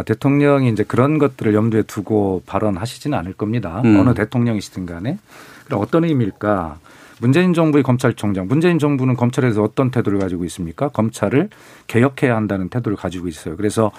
[0.04, 3.80] 대통령이 이제 그런 것들을 염두에 두고 발언하시지는 않을 겁니다.
[3.84, 3.98] 음.
[3.98, 5.18] 어느 대통령이시든 간에.
[5.64, 6.78] 그럼 어떤 의미일까?
[7.24, 10.88] 문재인 정부의 검찰총장, 문재인 정부는 검찰에서 어떤 태도를 가지고 있습니까?
[10.90, 11.48] 검찰을
[11.86, 13.56] 개혁해야 한다는 태도를 가지고 있어요.
[13.56, 13.90] 그래서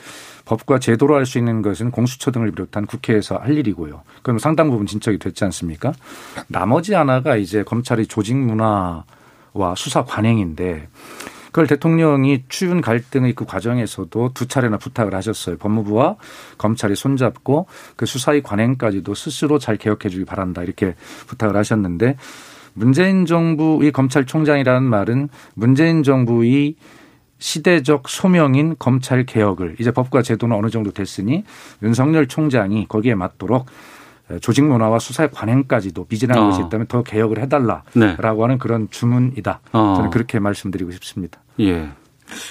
[0.45, 4.03] 법과 제도로 할 수 있는 것은 공수처 등을 비롯한 국회에서 할 일이고요.
[4.21, 5.91] 그럼 상당 부분 진척이 됐지 않습니까?
[6.47, 10.88] 나머지 하나가 이제 검찰의 조직 문화와 수사 관행인데
[11.47, 15.57] 그걸 대통령이 추윤 갈등의 그 과정에서도 두 차례나 부탁을 하셨어요.
[15.57, 16.17] 법무부와
[16.59, 17.65] 검찰이 손잡고
[17.95, 20.61] 그 수사의 관행까지도 스스로 잘 개혁해 주기 바란다.
[20.61, 20.93] 이렇게
[21.26, 22.17] 부탁을 하셨는데
[22.76, 26.76] 문재인 정부의 검찰총장이라는 말은 문재인 정부의
[27.39, 31.43] 시대적 소명인 검찰 개혁을 이제 법과 제도는 어느 정도 됐으니
[31.82, 33.65] 윤석열 총장이 거기에 맞도록
[34.41, 36.49] 조직 문화와 수사의 관행까지도 미진한 어.
[36.49, 38.15] 것이 있다면 더 개혁을 해달라라고 네.
[38.17, 39.59] 하는 그런 주문이다.
[39.73, 39.93] 어.
[39.97, 41.39] 저는 그렇게 말씀드리고 싶습니다.
[41.59, 41.89] 예.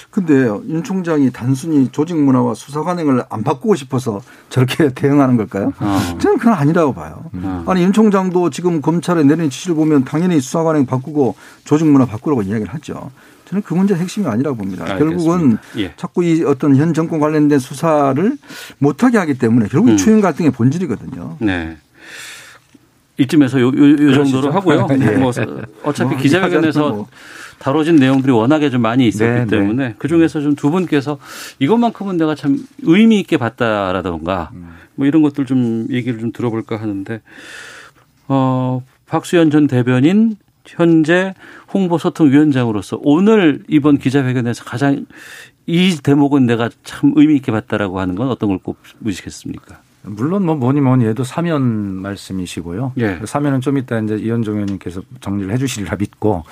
[0.09, 5.73] 근데 윤 총장이 단순히 조직 문화와 수사 관행을 안 바꾸고 싶어서 저렇게 대응하는 걸까요?
[5.79, 6.17] 어.
[6.19, 7.25] 저는 그건 아니라고 봐요.
[7.33, 7.63] 음.
[7.67, 12.41] 아니 윤 총장도 지금 검찰의 내린 지시를 보면 당연히 수사 관행 바꾸고 조직 문화 바꾸라고
[12.41, 13.11] 이야기를 하죠.
[13.45, 14.85] 저는 그 문제 핵심이 아니라고 봅니다.
[14.85, 15.23] 알겠습니다.
[15.23, 15.93] 결국은 예.
[15.97, 18.37] 자꾸 이 어떤 현 정권 관련된 수사를
[18.79, 19.97] 못하게 하기 때문에 결국 음.
[19.97, 21.37] 추행 갈등의 본질이거든요.
[21.39, 21.77] 네.
[23.17, 24.87] 이쯤에서 요, 요, 요 정도로 하고요.
[24.87, 25.11] 네.
[25.17, 25.31] 뭐
[25.83, 27.07] 어차피 뭐 기자회견에서 뭐.
[27.59, 29.45] 다뤄진 내용들이 워낙에 좀 많이 있었기 네, 네.
[29.47, 29.95] 때문에 네.
[29.97, 31.17] 그 중에서 좀 두 분께서
[31.59, 34.75] 이것만큼은 내가 참 의미 있게 봤다라던가 음.
[34.95, 37.21] 뭐 이런 것들 좀 얘기를 좀 들어볼까 하는데
[38.27, 41.33] 어 박수현 전 대변인 현재
[41.73, 45.05] 홍보소통위원장으로서 오늘 이번 기자회견에서 가장
[45.67, 49.79] 이 대목은 내가 참 의미 있게 봤다라고 하는 건 어떤 걸 꼽으시겠습니까?
[50.07, 51.63] 물론 뭐 뭐니 뭐니 해도 사면
[52.01, 52.93] 말씀이시고요.
[52.97, 53.19] 예.
[53.25, 56.43] 사면은 좀 이따 이제 이현종 의원님께서 정리를 해 주시리라 믿고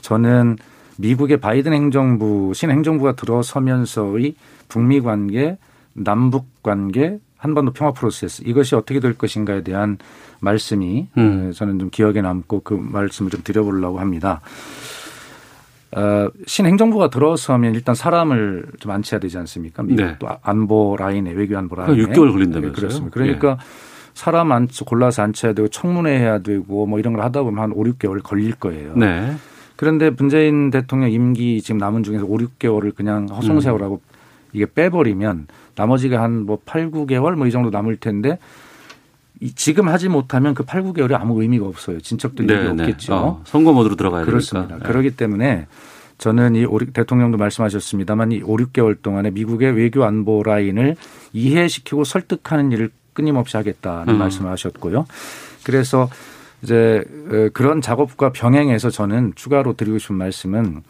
[0.00, 0.56] 저는
[0.98, 4.34] 미국의 바이든 행정부 신행정부가 들어서면서의
[4.68, 5.58] 북미 관계,
[5.92, 9.98] 남북 관계, 한반도 평화 프로세스 이것이 어떻게 될 것인가에 대한
[10.40, 11.48] 말씀이 음.
[11.48, 14.40] 어, 저는 좀 기억에 남고 그 말씀을 좀 드려보려고 합니다.
[15.96, 19.82] 어, 신행정부가 들어서면 일단 사람을 좀 안치해야 되지 않습니까?
[19.82, 20.16] 미국 네.
[20.18, 22.72] 또 안보 라인에 외교 안보 라인에 6개월 걸린다면서요?
[22.72, 23.14] 네, 그렇습니다.
[23.14, 23.56] 그러니까 예.
[24.14, 27.82] 사람 안 골라서 안치해야 되고 청문회 해야 되고 뭐 이런 걸 하다 보면 한 5,
[27.84, 28.94] 6개월 걸릴 거예요.
[28.96, 29.34] 네.
[29.76, 34.16] 그런데 문재인 대통령 임기 지금 남은 중에서 5, 6개월을 그냥 허송세월하고 음.
[34.52, 38.38] 이게 빼버리면 나머지가 한 뭐 8, 9개월 뭐 이 정도 남을 텐데
[39.54, 42.00] 지금 하지 못하면 그 8, 9개월이 아무 의미가 없어요.
[42.00, 42.82] 진척도 네, 의미가 네.
[42.84, 43.14] 없겠죠.
[43.14, 44.68] 어, 선거 모드로 들어가야 그렇습니다.
[44.68, 44.86] 되니까.
[44.86, 44.92] 네.
[44.92, 45.66] 그렇기 때문에
[46.18, 50.96] 저는 이 대통령도 말씀하셨습니다만 이 5, 6개월 동안에 미국의 외교 안보 라인을
[51.32, 54.18] 이해시키고 설득하는 일을 끊임없이 하겠다는 음.
[54.18, 55.06] 말씀을 하셨고요.
[55.64, 56.08] 그래서
[56.62, 60.82] 이제 어, 그런 작업과 병행해서 저는 추가로 드리고 싶은 말씀은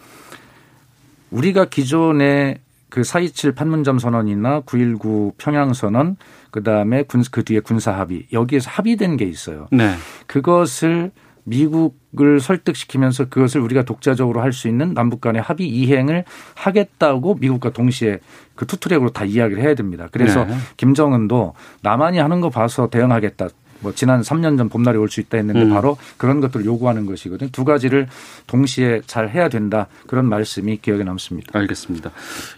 [1.30, 2.60] 우리가 기존에
[2.96, 6.16] 그 4.27 판문점 선언이나 9.19 평양 선언
[6.50, 9.66] 그다음에 군, 그 뒤에 군사 합의 여기에서 합의된 게 있어요.
[9.70, 9.92] 네.
[10.26, 11.10] 그것을
[11.44, 16.24] 미국을 설득시키면서 그것을 우리가 독자적으로 할 수 있는 남북 간의 합의 이행을
[16.54, 18.20] 하겠다고 미국과 동시에
[18.54, 20.08] 그 투트랙으로 다 이야기를 해야 됩니다.
[20.10, 20.56] 그래서 네.
[20.78, 23.48] 김정은도 남한이 하는 거 봐서 대응하겠다.
[23.86, 25.70] 뭐 지난 3년 전 봄날이 올 수 있다 했는데 음.
[25.70, 27.48] 바로 그런 것들을 요구하는 것이거든요.
[27.52, 28.08] 두 가지를
[28.48, 29.86] 동시에 잘 해야 된다.
[30.08, 31.56] 그런 말씀이 기억에 남습니다.
[31.56, 32.10] 알겠습니다.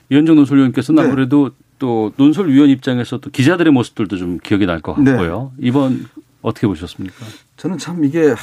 [0.09, 1.09] 이현정 논설위원께서는 네.
[1.09, 5.11] 아무래도 또 논설위원 입장에서 또 기자들의 모습들도 좀 기억이 날것 네.
[5.13, 5.53] 같고요.
[5.59, 5.69] 네.
[5.69, 6.07] 이번
[6.41, 7.15] 어떻게 보셨습니까?
[7.59, 8.35] 저는 참 이게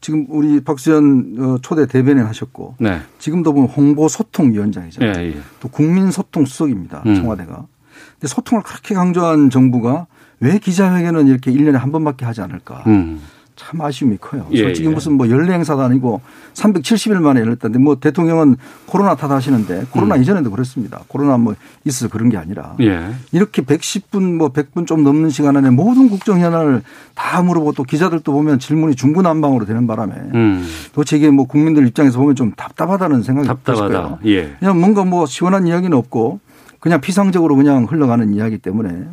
[0.00, 3.00] 지금 우리 박수현 어, 초대 대변인 하셨고 네.
[3.18, 5.12] 지금도 보면 홍보 소통 위원장이잖아요.
[5.20, 5.40] 예, 예.
[5.58, 7.02] 또 국민 소통 수석입니다.
[7.06, 7.16] 음.
[7.16, 7.66] 청와대가.
[8.12, 10.06] 근데 소통을 그렇게 강조한 정부가
[10.40, 12.82] 왜 기자회견은 이렇게 1년에 한 번밖에 하지 않을까.
[12.86, 13.20] 음.
[13.60, 14.46] 참 아쉬움이 커요.
[14.52, 14.92] 예, 솔직히 예.
[14.92, 16.22] 무슨 뭐 연례 행사도 아니고
[16.54, 20.22] 370일 만에 열렸다는데 뭐 대통령은 코로나 탓하시는데 코로나 음.
[20.22, 21.02] 이전에도 그랬습니다.
[21.08, 23.10] 코로나 뭐 있어서 그런 게 아니라 예.
[23.32, 26.82] 이렇게 110분 뭐 100분 좀 넘는 시간 안에 모든 국정 현안을
[27.14, 30.66] 다 물어보고 또 기자들도 보면 질문이 중구난방으로 되는 바람에 음.
[30.94, 34.20] 도대체 이게 뭐 국민들 입장에서 보면 좀 답답하다는 생각이 답답하다.
[34.24, 34.56] 예.
[34.58, 36.40] 그냥 뭔가 뭐 시원한 이야기는 없고
[36.78, 39.04] 그냥 피상적으로 그냥 흘러가는 이야기 때문에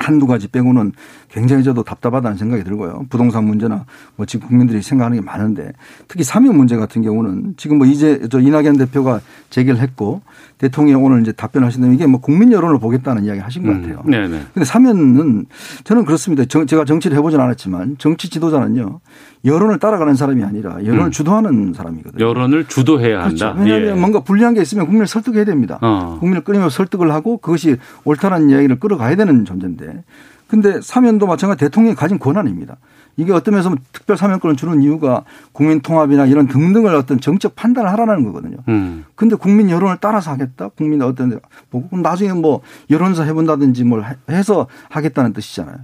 [0.00, 0.92] 한두 가지 빼고는
[1.32, 3.06] 굉장히 저도 답답하다는 생각이 들고요.
[3.08, 3.84] 부동산 문제나
[4.16, 5.72] 뭐 지금 국민들이 생각하는 게 많은데
[6.08, 10.22] 특히 사면 문제 같은 경우는 지금 뭐 이제 저 이낙연 대표가 제기를 했고
[10.58, 13.80] 대통령이 오늘 이제 답변하신다면 이게 뭐 국민 여론을 보겠다는 이야기 하신 것 음.
[13.80, 14.02] 같아요.
[14.06, 14.10] 음.
[14.10, 14.40] 네네.
[14.52, 15.46] 근데 사면은
[15.84, 16.44] 저는 그렇습니다.
[16.44, 19.00] 제가 정치를 해보진 않았지만 정치 지도자는요
[19.44, 21.10] 여론을 따라가는 사람이 아니라 여론을 음.
[21.10, 22.24] 주도하는 사람이거든요.
[22.24, 23.54] 여론을 주도해야 한다.
[23.54, 23.62] 그렇죠.
[23.62, 24.00] 왜냐하면 예.
[24.00, 25.78] 뭔가 불리한 게 있으면 국민을 설득해야 됩니다.
[25.80, 26.18] 어.
[26.20, 30.04] 국민을 끊임없이 설득을 하고 그것이 옳다는 이야기를 끌어가야 되는 존재인데
[30.50, 32.76] 근데 사면도 마찬가지 대통령이 가진 권한입니다.
[33.16, 35.22] 이게 어떤 면에서 특별 사면권을 주는 이유가
[35.52, 38.56] 국민 통합이나 이런 등등을 어떤 정책 판단을 하라는 거거든요.
[38.68, 39.04] 음.
[39.14, 40.70] 근데 국민 여론을 따라서 하겠다?
[40.76, 41.38] 국민 어떤
[41.70, 45.76] 보고 나중에 뭐 여론조사 해본다든지 뭘 해서 하겠다는 뜻이잖아요.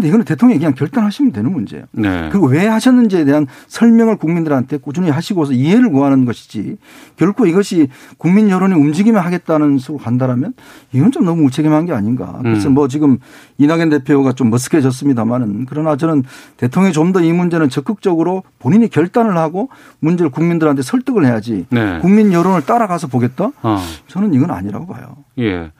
[0.00, 1.84] 근데 이거는 대통령이 그냥 결단하시면 되는 문제예요.
[1.92, 2.30] 네.
[2.32, 6.78] 그리고 왜 하셨는지에 대한 설명을 국민들한테 꾸준히 하시고서 이해를 구하는 것이지
[7.16, 10.54] 결코 이것이 국민 여론이 움직이면 하겠다는 식으로 간다라면
[10.92, 12.38] 이건 좀 너무 무책임한 게 아닌가.
[12.42, 12.74] 그래서 음.
[12.74, 13.18] 뭐 지금
[13.58, 16.24] 이낙연 대표가 좀 머쓱해졌습니다만은 그러나 저는
[16.56, 21.98] 대통령이 좀 더 이 문제는 적극적으로 본인이 결단을 하고 문제를 국민들한테 설득을 해야지 네.
[22.00, 23.50] 국민 여론을 따라가서 보겠다?
[23.62, 23.78] 어.
[24.06, 25.16] 저는 이건 아니라고 봐요.
[25.40, 25.70] 예.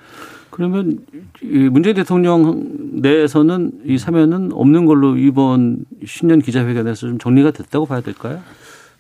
[0.61, 0.99] 그러면
[1.71, 2.63] 문재인 대통령
[3.01, 8.43] 내에서는 이 사면은 없는 걸로 이번 신년 기자회견에서 좀 정리가 됐다고 봐야 될까요?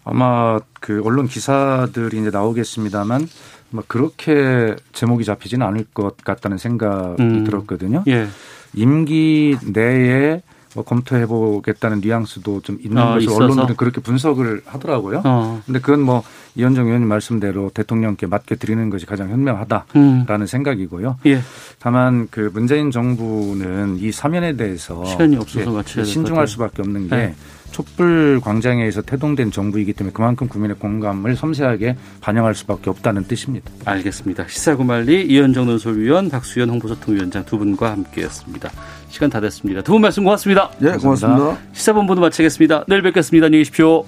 [0.02, 3.28] 아마 그 언론 기사들이 이제 나오겠습니다만
[3.68, 7.44] 뭐 그렇게 제목이 잡히지는 않을 것 같다는 생각이 음.
[7.44, 8.04] 들었거든요.
[8.08, 8.26] 예.
[8.74, 10.40] 임기 내에
[10.74, 15.22] 뭐 검토해 보겠다는 뉘앙스도 좀 있는 어, 것을 언론들은 그렇게 분석을 하더라고요.
[15.24, 15.60] 어.
[15.66, 16.22] 근데 그건 뭐
[16.54, 20.46] 이현정 의원님 말씀대로 대통령께 맡겨 드리는 것이 가장 현명하다라는 음.
[20.46, 21.18] 생각이고요.
[21.26, 21.40] 예.
[21.78, 27.34] 다만 그 문재인 정부는 이 사면에 대해서 시간이 없어서 같이 신중할 수밖에 없는 게 네.
[27.70, 33.70] 촛불 광장에서 태동된 정부이기 때문에 그만큼 국민의 공감을 섬세하게 반영할 수밖에 없다는 뜻입니다.
[33.84, 34.48] 알겠습니다.
[34.48, 38.70] 시사구말리 이현정 논설위원 박수현 홍보소통위원장 두 분과 함께했습니다.
[39.11, 39.82] 시간 다 됐습니다.
[39.82, 40.70] 두 분 말씀 고맙습니다.
[40.78, 41.58] 네, 고맙습니다.
[41.72, 42.84] 시사본부도 마치겠습니다.
[42.88, 43.46] 내일 뵙겠습니다.
[43.46, 44.04] 안녕히 계십시오.